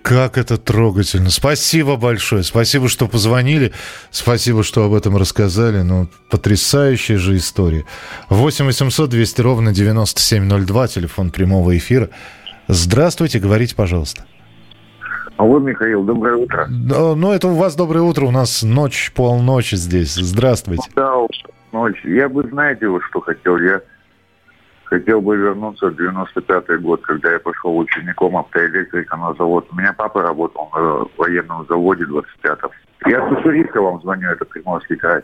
как 0.01 0.37
это 0.37 0.57
трогательно. 0.57 1.29
Спасибо 1.29 1.95
большое. 1.97 2.43
Спасибо, 2.43 2.87
что 2.87 3.07
позвонили. 3.07 3.71
Спасибо, 4.09 4.63
что 4.63 4.83
об 4.83 4.93
этом 4.93 5.15
рассказали. 5.17 5.81
Ну, 5.81 6.07
потрясающая 6.31 7.17
же 7.17 7.37
история. 7.37 7.85
8 8.29 8.65
800 8.65 9.09
200 9.09 9.41
ровно 9.41 9.73
9702, 9.73 10.87
телефон 10.87 11.29
прямого 11.29 11.77
эфира. 11.77 12.09
Здравствуйте, 12.67 13.39
говорите, 13.39 13.75
пожалуйста. 13.75 14.25
Алло, 15.37 15.59
Михаил, 15.59 16.03
доброе 16.03 16.37
утро. 16.37 16.67
Ну, 16.67 17.31
это 17.31 17.47
у 17.47 17.55
вас 17.55 17.75
доброе 17.75 18.01
утро, 18.01 18.25
у 18.25 18.31
нас 18.31 18.63
ночь, 18.63 19.11
полночи 19.13 19.75
здесь. 19.75 20.15
Здравствуйте. 20.15 20.89
Да, 20.95 21.13
ночь. 21.71 22.03
Я 22.03 22.29
бы, 22.29 22.43
знаете, 22.47 22.87
вот 22.87 23.03
что 23.03 23.21
хотел? 23.21 23.57
Я 23.57 23.81
хотел 24.85 25.21
бы 25.21 25.37
вернуться 25.37 25.89
в 25.89 25.99
95-й 25.99 26.77
год, 26.79 27.01
когда 27.01 27.31
я 27.31 27.39
пошел 27.39 27.77
учеником 27.77 28.37
автоэлектрика 28.37 29.15
на 29.17 29.33
завод. 29.33 29.67
У 29.71 29.75
меня 29.75 29.93
папа 29.93 30.21
работал 30.21 30.69
на 30.73 31.05
военном 31.17 31.65
заводе 31.67 32.03
25-м. 32.03 32.69
Я 33.05 33.27
с 33.27 33.31
Уссурийска 33.31 33.81
вам 33.81 34.01
звоню, 34.01 34.29
это 34.29 34.45
Приморский 34.45 34.97
край. 34.97 35.21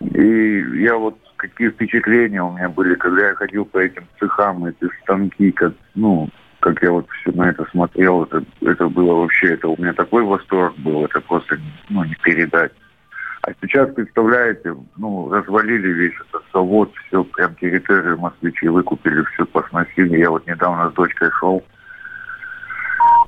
И 0.00 0.64
я 0.82 0.96
вот 0.96 1.16
какие 1.36 1.70
впечатления 1.70 2.42
у 2.42 2.52
меня 2.52 2.68
были, 2.68 2.94
когда 2.94 3.28
я 3.28 3.34
ходил 3.34 3.64
по 3.64 3.78
этим 3.78 4.04
цехам, 4.18 4.64
эти 4.64 4.88
станки, 5.02 5.50
как, 5.52 5.72
ну, 5.94 6.28
как 6.60 6.80
я 6.82 6.92
вот 6.92 7.08
все 7.20 7.32
на 7.32 7.50
это 7.50 7.66
смотрел, 7.70 8.22
это, 8.22 8.44
это 8.60 8.88
было 8.88 9.14
вообще, 9.14 9.54
это 9.54 9.68
у 9.68 9.76
меня 9.76 9.92
такой 9.92 10.22
восторг 10.22 10.76
был, 10.78 11.04
это 11.04 11.20
просто, 11.20 11.58
ну, 11.88 12.04
не 12.04 12.14
передать. 12.22 12.72
А 13.42 13.50
сейчас, 13.60 13.92
представляете, 13.92 14.74
ну, 14.96 15.28
развалили 15.28 15.88
весь 15.88 16.14
этот 16.28 16.44
завод, 16.52 16.92
все, 17.06 17.24
прям 17.24 17.54
территорию 17.56 18.18
москвичи 18.18 18.68
выкупили, 18.68 19.24
все 19.34 19.44
посносили. 19.46 20.18
Я 20.18 20.30
вот 20.30 20.46
недавно 20.46 20.90
с 20.90 20.94
дочкой 20.94 21.30
шел 21.40 21.64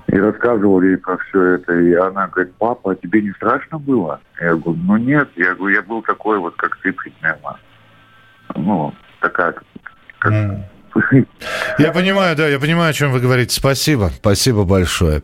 и 0.07 0.17
рассказывал 0.17 0.81
ей 0.83 0.97
про 0.99 1.17
все 1.17 1.43
это. 1.55 1.73
И 1.81 1.95
она 1.95 2.29
говорит, 2.29 2.55
папа, 2.59 2.93
а 2.93 2.95
тебе 2.95 3.23
не 3.23 3.33
страшно 3.33 3.81
было? 3.81 4.21
Я 4.41 4.55
говорю, 4.55 4.79
ну 4.85 4.97
нет. 4.99 5.29
Я 5.35 5.57
говорю, 5.57 5.75
я 5.75 5.83
был 5.83 6.03
такой 6.03 6.39
вот, 6.39 6.55
как 6.57 6.77
ты 6.77 6.93
примерно. 6.93 7.59
Ну, 8.55 8.95
такая, 9.21 9.53
как, 10.21 10.33
Я 11.79 11.93
понимаю, 11.93 12.37
да, 12.37 12.49
я 12.49 12.59
понимаю, 12.59 12.91
о 12.91 12.93
чем 12.93 13.13
вы 13.13 13.21
говорите. 13.21 13.55
Спасибо, 13.55 14.13
спасибо 14.17 14.65
большое. 14.65 15.23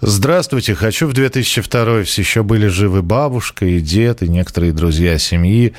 Здравствуйте, 0.00 0.74
хочу 0.74 1.06
в 1.06 1.12
2002 1.12 1.98
еще 2.00 2.42
были 2.42 2.66
живы 2.66 3.02
бабушка 3.02 3.66
и 3.66 3.80
дед, 3.80 4.22
и 4.22 4.28
некоторые 4.28 4.72
друзья 4.72 5.16
семьи. 5.18 5.74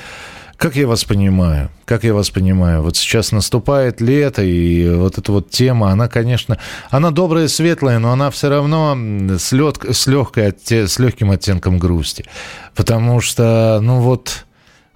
Как 0.56 0.76
я 0.76 0.86
вас 0.86 1.04
понимаю? 1.04 1.70
Как 1.84 2.04
я 2.04 2.14
вас 2.14 2.30
понимаю? 2.30 2.82
Вот 2.82 2.96
сейчас 2.96 3.32
наступает 3.32 4.00
лето, 4.00 4.42
и 4.42 4.88
вот 4.94 5.18
эта 5.18 5.32
вот 5.32 5.50
тема, 5.50 5.90
она, 5.90 6.08
конечно, 6.08 6.58
она 6.90 7.10
добрая, 7.10 7.48
светлая, 7.48 7.98
но 7.98 8.12
она 8.12 8.30
все 8.30 8.48
равно 8.48 8.96
с, 9.36 9.52
лед, 9.52 9.78
с, 9.84 10.06
легкой, 10.06 10.54
с 10.66 10.98
легким 10.98 11.30
оттенком 11.32 11.78
грусти. 11.78 12.24
Потому 12.74 13.20
что, 13.20 13.78
ну 13.82 14.00
вот, 14.00 14.46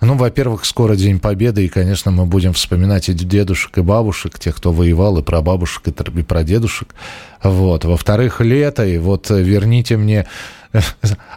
ну, 0.01 0.15
во-первых, 0.17 0.65
скоро 0.65 0.95
День 0.95 1.19
Победы, 1.19 1.65
и, 1.65 1.69
конечно, 1.69 2.13
мы 2.13 2.25
будем 2.25 2.53
вспоминать 2.53 3.09
и 3.09 3.15
дедушек, 3.15 3.79
и 3.79 3.81
бабушек, 3.81 4.39
тех, 4.39 4.55
кто 4.57 4.73
воевал, 4.73 5.19
и 5.19 5.23
про 5.23 5.41
бабушек, 5.41 5.89
и 5.89 6.23
про 6.23 6.45
дедушек. 6.45 6.95
Вот. 7.43 7.85
Во-вторых, 7.85 8.41
лето, 8.41 8.87
и 8.87 8.99
вот 8.99 9.31
верните 9.31 9.97
мне... 9.97 10.27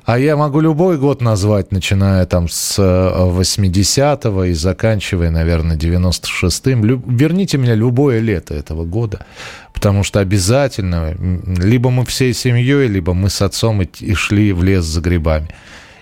А 0.04 0.17
я 0.17 0.36
могу 0.36 0.60
любой 0.60 0.97
год 0.97 1.21
назвать, 1.21 1.71
начиная 1.71 2.26
там 2.26 2.50
с 2.50 2.78
80-го 2.80 4.45
и 4.45 4.54
заканчивая, 4.54 5.30
наверное, 5.30 5.78
96-м. 5.78 7.15
Верните 7.15 7.58
мне 7.58 7.76
любое 7.76 8.19
лето 8.19 8.54
этого 8.56 8.84
года, 8.84 9.26
потому 9.74 10.04
что 10.04 10.19
обязательно 10.19 11.15
либо 11.45 11.91
мы 11.91 12.04
всей 12.06 12.34
семьей, 12.34 12.88
либо 12.88 13.13
мы 13.13 13.30
с 13.30 13.41
отцом 13.41 13.84
и 13.84 14.13
шли 14.15 14.54
в 14.54 14.63
лес 14.63 14.86
за 14.86 15.02
грибами. 15.02 15.50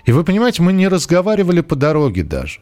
И 0.09 0.11
вы 0.11 0.23
понимаете, 0.23 0.63
мы 0.63 0.73
не 0.73 0.87
разговаривали 0.87 1.61
по 1.61 1.75
дороге 1.75 2.23
даже. 2.23 2.61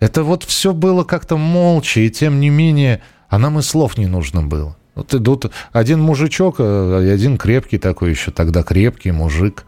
Это 0.00 0.22
вот 0.22 0.42
все 0.42 0.72
было 0.72 1.04
как-то 1.04 1.36
молча, 1.36 2.00
и 2.00 2.08
тем 2.08 2.40
не 2.40 2.48
менее, 2.48 3.02
а 3.28 3.38
нам 3.38 3.58
и 3.58 3.62
слов 3.62 3.98
не 3.98 4.06
нужно 4.06 4.40
было. 4.40 4.74
Вот 4.94 5.12
идут 5.12 5.52
один 5.72 6.00
мужичок, 6.00 6.56
э, 6.60 7.12
один 7.12 7.36
крепкий 7.36 7.76
такой 7.76 8.08
еще, 8.08 8.30
тогда 8.30 8.62
крепкий 8.62 9.12
мужик, 9.12 9.66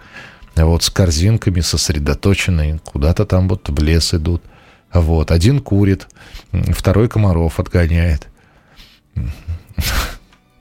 вот 0.56 0.82
с 0.82 0.88
корзинками 0.88 1.60
сосредоточенный, 1.60 2.80
куда-то 2.82 3.26
там 3.26 3.48
вот 3.48 3.68
в 3.68 3.82
лес 3.82 4.14
идут. 4.14 4.42
Вот, 4.90 5.30
один 5.30 5.60
курит, 5.60 6.08
второй 6.52 7.10
комаров 7.10 7.60
отгоняет. 7.60 8.28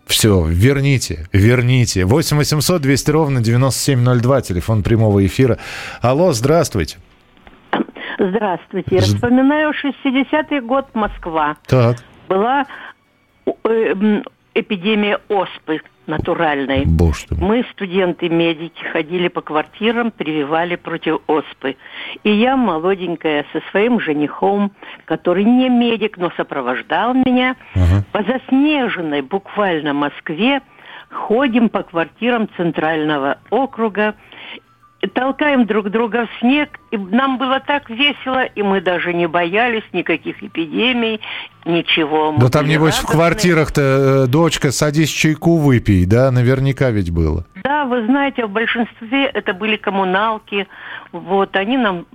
Все, 0.05 0.43
верните, 0.43 1.25
верните. 1.33 2.05
8 2.05 2.37
800 2.37 2.81
200 2.81 3.11
ровно 3.11 3.41
9702, 3.41 4.41
телефон 4.41 4.83
прямого 4.83 5.25
эфира. 5.25 5.57
Алло, 6.01 6.33
здравствуйте. 6.33 6.97
Здравствуйте. 8.19 9.01
З... 9.01 9.05
Вспоминаю 9.05 9.73
60-й 9.73 10.59
год 10.61 10.85
Москва. 10.93 11.55
Так. 11.65 11.97
Была 12.29 12.65
э, 13.45 14.21
эпидемия 14.53 15.19
оспы 15.29 15.81
натуральной. 16.07 16.85
Боже 16.85 17.27
ты 17.27 17.35
Мы, 17.35 17.65
студенты-медики, 17.71 18.83
ходили 18.91 19.27
по 19.27 19.41
квартирам, 19.41 20.11
прививали 20.11 20.75
против 20.75 21.19
оспы. 21.27 21.77
И 22.23 22.31
я, 22.31 22.55
молоденькая, 22.55 23.45
со 23.53 23.61
своим 23.71 23.99
женихом, 23.99 24.71
который 25.05 25.43
не 25.43 25.69
медик, 25.69 26.17
но 26.17 26.31
сопровождал 26.37 27.13
меня, 27.13 27.55
ага. 27.75 28.03
по 28.11 28.23
заснеженной 28.23 29.21
буквально 29.21 29.93
Москве 29.93 30.61
ходим 31.09 31.69
по 31.69 31.83
квартирам 31.83 32.49
Центрального 32.57 33.37
округа, 33.49 34.15
толкаем 35.07 35.65
друг 35.65 35.89
друга 35.89 36.27
в 36.27 36.39
снег, 36.39 36.79
и 36.91 36.97
нам 36.97 37.37
было 37.37 37.59
так 37.59 37.89
весело, 37.89 38.43
и 38.43 38.61
мы 38.61 38.81
даже 38.81 39.13
не 39.13 39.27
боялись 39.27 39.83
никаких 39.91 40.41
эпидемий, 40.41 41.21
ничего. 41.65 42.31
Мы 42.31 42.39
да 42.39 42.49
там, 42.49 42.67
небось, 42.67 42.95
радостны. 42.95 43.09
в 43.09 43.11
квартирах-то, 43.11 43.81
э, 43.81 44.27
дочка, 44.27 44.71
садись 44.71 45.09
чайку 45.09 45.57
выпей, 45.57 46.05
да, 46.05 46.31
наверняка 46.31 46.89
ведь 46.91 47.11
было. 47.11 47.45
Да, 47.63 47.85
вы 47.85 48.05
знаете, 48.05 48.45
в 48.45 48.51
большинстве 48.51 49.25
это 49.25 49.53
были 49.53 49.75
коммуналки, 49.75 50.67
вот, 51.11 51.55
они 51.55 51.77
нам 51.77 52.05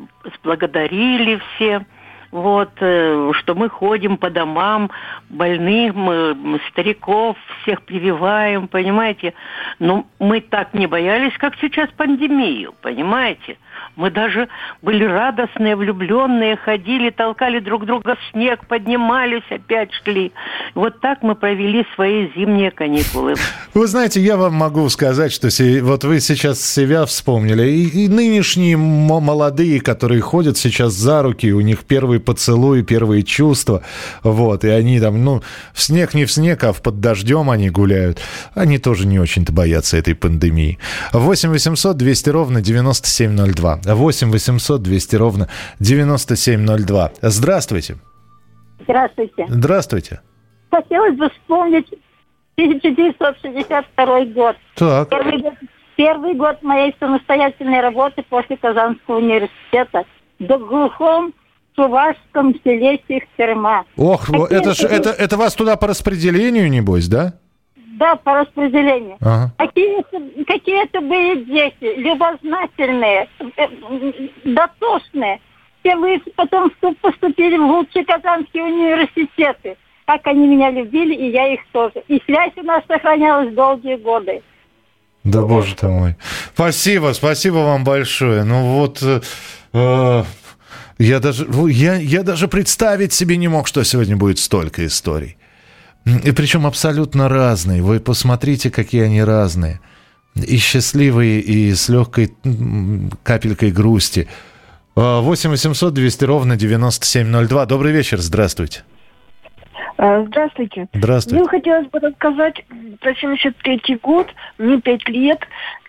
благодарили 0.43 1.41
все 1.55 1.85
вот, 2.31 2.71
э, 2.81 3.33
что 3.35 3.55
мы 3.55 3.69
ходим 3.69 4.17
по 4.17 4.31
домам 4.31 4.91
больных, 5.29 5.95
мы, 5.95 6.61
стариков, 6.69 7.37
всех 7.63 7.83
прививаем, 7.83 8.69
понимаете. 8.69 9.35
Но 9.79 10.07
мы 10.19 10.41
так 10.41 10.75
не 10.75 10.87
боялись, 10.87 11.37
как 11.39 11.55
сейчас 11.61 11.89
пандемию, 11.91 12.75
понимаете. 12.83 13.57
Мы 13.97 14.11
даже 14.11 14.49
были 14.83 15.05
радостные, 15.05 15.77
влюбленные, 15.77 16.57
ходили, 16.57 17.11
толкали 17.11 17.59
друг 17.59 17.85
друга 17.85 18.17
в 18.17 18.33
снег, 18.33 18.67
поднимались, 18.67 19.43
опять 19.51 19.91
шли. 20.05 20.33
Вот 20.75 21.01
так 21.01 21.23
мы 21.23 21.35
провели 21.35 21.85
свои 21.95 22.29
зимние 22.37 22.71
каникулы. 22.71 23.35
Вы 23.75 23.87
знаете, 23.87 24.21
я 24.21 24.37
вам 24.37 24.55
могу 24.55 24.89
сказать, 24.89 25.33
что 25.33 25.49
вот 25.83 26.05
вы 26.05 26.21
сейчас 26.21 26.65
себя 26.65 27.05
вспомнили, 27.07 27.69
и, 27.69 28.05
и 28.05 28.09
нынешние 28.09 28.77
молодые, 28.77 29.81
которые 29.81 30.21
ходят 30.21 30.57
сейчас 30.57 30.93
за 30.93 31.23
руки, 31.23 31.53
у 31.53 31.61
них 31.61 31.85
первые 31.85 32.21
поцелуи, 32.21 32.83
первые 32.83 33.23
чувства, 33.23 33.83
вот, 34.23 34.65
и 34.65 34.69
они 34.69 35.01
там, 35.01 35.25
ну, 35.25 35.43
в 35.73 35.83
снег 35.83 36.15
не 36.15 36.25
в 36.25 36.33
снег, 36.33 36.65
а 36.65 36.73
в 36.73 36.83
под 36.83 37.01
дождем 37.01 37.51
они 37.51 37.71
гуляют. 37.71 38.19
Они 38.55 38.79
тоже 38.79 39.07
не 39.07 39.19
очень-то 39.19 39.53
боятся 39.53 39.97
этой 39.97 40.15
пандемии. 40.15 40.79
8 41.13 41.51
800 41.51 41.97
200 41.97 42.31
ровно 42.31 42.61
9702. 42.61 43.68
8 43.77 44.31
800 44.31 44.83
200 44.83 45.17
ровно 45.17 45.49
9702. 45.81 47.13
Здравствуйте. 47.23 47.97
Здравствуйте. 48.81 49.47
Здравствуйте. 49.49 50.21
Хотелось 50.71 51.17
бы 51.17 51.31
вспомнить 51.31 51.87
1962 52.57 54.25
год. 54.27 54.57
Так. 54.75 55.09
Первый 55.11 55.43
год, 55.43 55.55
первый 55.97 56.35
год 56.35 56.63
моей 56.63 56.95
самостоятельной 56.99 57.81
работы 57.81 58.25
после 58.29 58.57
Казанского 58.57 59.19
университета 59.19 60.05
в 60.39 60.47
глухом 60.47 61.33
чувашском 61.77 62.55
селе 62.65 63.01
Сихтерма. 63.07 63.85
Ох, 63.97 64.27
Какие 64.27 64.59
это, 64.59 64.75
ж, 64.75 64.81
это, 64.81 65.11
это 65.11 65.37
вас 65.37 65.55
туда 65.55 65.77
по 65.77 65.87
распределению, 65.87 66.69
небось, 66.71 67.09
да? 67.09 67.35
Да, 67.99 68.15
по 68.15 68.41
распределению. 68.41 69.17
Ага. 69.21 69.53
Какие-то, 69.59 70.21
какие-то 70.47 71.01
были 71.01 71.43
дети, 71.45 71.99
любознательные, 71.99 73.29
э, 73.57 73.67
дотошные. 74.45 75.41
Все 75.81 75.97
вы 75.97 76.23
потом 76.37 76.71
поступили 77.01 77.57
в 77.57 77.65
лучшие 77.65 78.05
казанские 78.05 78.65
университеты. 78.65 79.77
Как 80.07 80.27
они 80.29 80.47
меня 80.47 80.71
любили, 80.71 81.15
и 81.15 81.31
я 81.33 81.53
их 81.53 81.61
тоже. 81.73 82.05
И 82.07 82.23
связь 82.25 82.53
у 82.57 82.63
нас 82.63 82.85
сохранялась 82.87 83.53
долгие 83.53 83.97
годы. 83.97 84.43
Да 85.25 85.43
боже 85.43 85.75
ты 85.75 85.89
мой. 85.89 86.15
Спасибо, 86.55 87.13
спасибо 87.15 87.57
вам 87.57 87.85
большое. 87.85 88.45
Ну 88.45 88.63
вот... 88.79 89.03
Э, 89.03 89.21
э 89.73 90.23
я 91.01 91.21
даже, 91.21 91.47
я, 91.69 91.95
я 91.95 92.25
даже 92.25 92.49
представить 92.49 93.13
себе 93.13 93.37
не 93.37 93.47
мог, 93.47 93.69
что 93.69 93.85
сегодня 93.85 94.17
будет 94.17 94.41
столько 94.41 94.85
историй. 94.85 95.37
И 96.05 96.33
причем 96.33 96.67
абсолютно 96.67 97.29
разные. 97.29 97.83
Вы 97.83 98.01
посмотрите, 98.01 98.71
какие 98.71 99.03
они 99.05 99.23
разные. 99.23 99.81
И 100.35 100.57
счастливые, 100.59 101.41
и 101.41 101.75
с 101.75 101.89
легкой 101.89 102.35
капелькой 103.23 103.73
грусти. 103.73 104.29
8 104.95 105.51
800 105.51 105.95
200 105.95 106.25
ровно 106.25 106.57
9702. 106.57 107.67
Добрый 107.67 107.93
вечер, 107.93 108.19
здравствуйте. 108.19 108.83
А, 109.97 110.25
здравствуйте. 110.25 110.89
Здравствуйте. 110.95 111.41
Мне 111.41 111.49
хотелось 111.49 111.89
бы 111.89 111.99
рассказать 111.99 112.65
про 113.01 113.15
73 113.15 113.99
год, 114.01 114.29
мне 114.59 114.81
5 114.81 115.09
лет. 115.09 115.41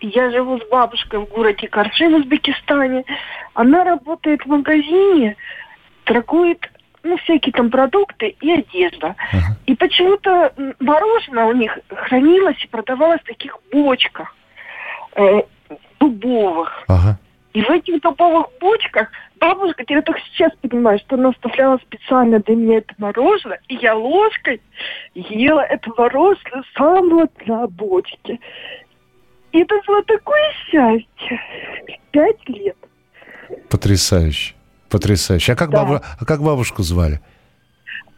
Я 0.01 0.31
живу 0.31 0.59
с 0.59 0.67
бабушкой 0.69 1.19
в 1.19 1.25
городе 1.25 1.67
Карши 1.67 2.09
в 2.09 2.15
Узбекистане. 2.15 3.03
Она 3.53 3.83
работает 3.83 4.41
в 4.41 4.47
магазине, 4.47 5.35
торгует 6.05 6.59
ну, 7.03 7.17
всякие 7.17 7.53
там 7.53 7.69
продукты 7.69 8.35
и 8.41 8.51
одежда. 8.51 9.15
Ага. 9.31 9.57
И 9.65 9.75
почему-то 9.75 10.53
мороженое 10.79 11.45
у 11.45 11.53
них 11.53 11.77
хранилось 11.89 12.63
и 12.63 12.67
продавалось 12.67 13.21
в 13.21 13.25
таких 13.27 13.57
бочках 13.71 14.35
э, 15.15 15.41
дубовых. 15.99 16.83
Ага. 16.87 17.19
И 17.53 17.61
в 17.61 17.69
этих 17.69 18.01
дубовых 18.01 18.47
бочках 18.59 19.09
бабушка, 19.39 19.83
я 19.87 20.01
только 20.01 20.21
сейчас 20.31 20.51
понимаю, 20.61 20.99
что 20.99 21.15
она 21.15 21.29
оставляла 21.29 21.77
специально 21.77 22.39
для 22.39 22.55
меня 22.55 22.77
это 22.77 22.93
мороженое, 22.97 23.59
и 23.67 23.75
я 23.75 23.95
ложкой 23.95 24.61
ела 25.15 25.61
это 25.61 25.89
мороженое 25.97 26.63
самого 26.75 27.27
на 27.45 27.67
бочке. 27.67 28.39
И 29.51 29.61
это 29.61 29.75
было 29.87 30.03
такое 30.03 30.51
счастье. 30.65 31.41
Пять 32.11 32.47
лет. 32.47 32.77
Потрясающе. 33.69 34.53
Потрясающе. 34.89 35.53
А 35.53 35.55
как, 35.55 35.69
Да. 35.69 35.83
бабу... 35.83 36.01
а 36.19 36.25
как 36.25 36.41
бабушку 36.41 36.83
звали? 36.83 37.19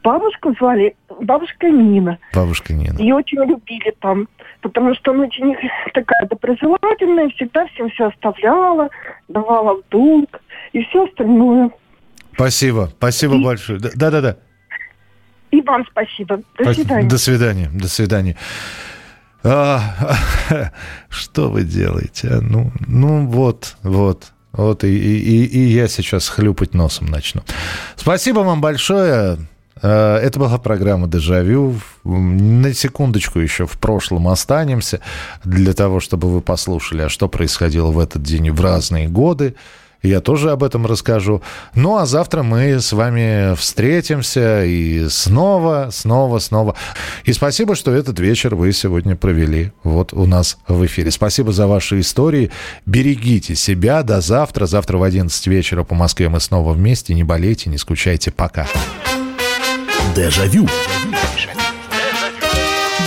Бабушку 0.03 0.53
звали 0.59 0.95
бабушка 1.21 1.69
Нина. 1.69 2.17
Бабушка 2.33 2.73
Нина. 2.73 2.97
Ее 2.97 3.13
очень 3.15 3.37
любили 3.39 3.93
там, 4.01 4.27
потому 4.61 4.95
что 4.95 5.11
она 5.11 5.25
очень 5.25 5.55
такая 5.93 6.25
доброжелательная, 6.27 7.29
всегда 7.29 7.67
всем 7.67 7.89
все 7.91 8.07
оставляла, 8.07 8.89
давала 9.27 9.75
в 9.75 9.83
долг 9.91 10.41
и 10.73 10.83
все 10.85 11.05
остальное. 11.05 11.69
Спасибо. 12.33 12.89
Спасибо 12.97 13.37
большое. 13.43 13.79
Да- 13.79 13.91
Да-да-да. 13.93 14.37
И 15.51 15.61
вам 15.61 15.85
спасибо. 15.91 16.37
До 16.57 16.63
Спа- 16.63 16.73
свидания. 16.73 17.07
До 17.09 17.17
свидания. 17.19 17.69
До 17.73 17.87
свидания. 17.87 18.37
А, 19.43 19.81
что 21.09 21.49
вы 21.49 21.63
делаете? 21.63 22.29
а? 22.29 22.39
Ну, 22.41 22.71
ну 22.87 23.27
вот, 23.27 23.75
вот. 23.83 24.31
Вот 24.53 24.83
и, 24.83 24.89
и, 24.89 25.45
и 25.45 25.59
я 25.73 25.87
сейчас 25.87 26.27
хлюпать 26.27 26.73
носом 26.73 27.07
начну. 27.07 27.41
Спасибо 27.95 28.39
вам 28.39 28.59
большое. 28.59 29.37
Э, 29.81 30.17
Это 30.17 30.39
была 30.39 30.57
программа 30.57 31.07
«Дежавю». 31.07 31.79
На 32.03 32.73
секундочку 32.73 33.39
еще 33.39 33.65
в 33.65 33.77
прошлом 33.77 34.27
останемся 34.27 34.99
для 35.43 35.73
того, 35.73 35.99
чтобы 35.99 36.29
вы 36.29 36.41
послушали, 36.41 37.03
а 37.03 37.09
что 37.09 37.27
происходило 37.27 37.91
в 37.91 37.99
этот 37.99 38.23
день 38.23 38.51
в 38.51 38.59
разные 38.61 39.07
годы. 39.07 39.55
Я 40.01 40.19
тоже 40.19 40.49
об 40.49 40.63
этом 40.63 40.87
расскажу. 40.87 41.41
Ну, 41.75 41.97
а 41.97 42.05
завтра 42.05 42.41
мы 42.41 42.79
с 42.79 42.91
вами 42.91 43.55
встретимся 43.55 44.65
и 44.65 45.07
снова, 45.09 45.89
снова, 45.91 46.39
снова. 46.39 46.75
И 47.23 47.33
спасибо, 47.33 47.75
что 47.75 47.91
этот 47.91 48.19
вечер 48.19 48.55
вы 48.55 48.73
сегодня 48.73 49.15
провели 49.15 49.71
вот 49.83 50.13
у 50.13 50.25
нас 50.25 50.57
в 50.67 50.83
эфире. 50.87 51.11
Спасибо 51.11 51.51
за 51.51 51.67
ваши 51.67 51.99
истории. 51.99 52.51
Берегите 52.85 53.55
себя. 53.55 54.01
До 54.01 54.21
завтра. 54.21 54.65
Завтра 54.65 54.97
в 54.97 55.03
11 55.03 55.47
вечера 55.47 55.83
по 55.83 55.93
Москве 55.93 56.29
мы 56.29 56.39
снова 56.39 56.73
вместе. 56.73 57.13
Не 57.13 57.23
болейте, 57.23 57.69
не 57.69 57.77
скучайте. 57.77 58.31
Пока. 58.31 58.67
Дежавю. 60.15 60.67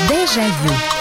Дежавю. 0.09 0.93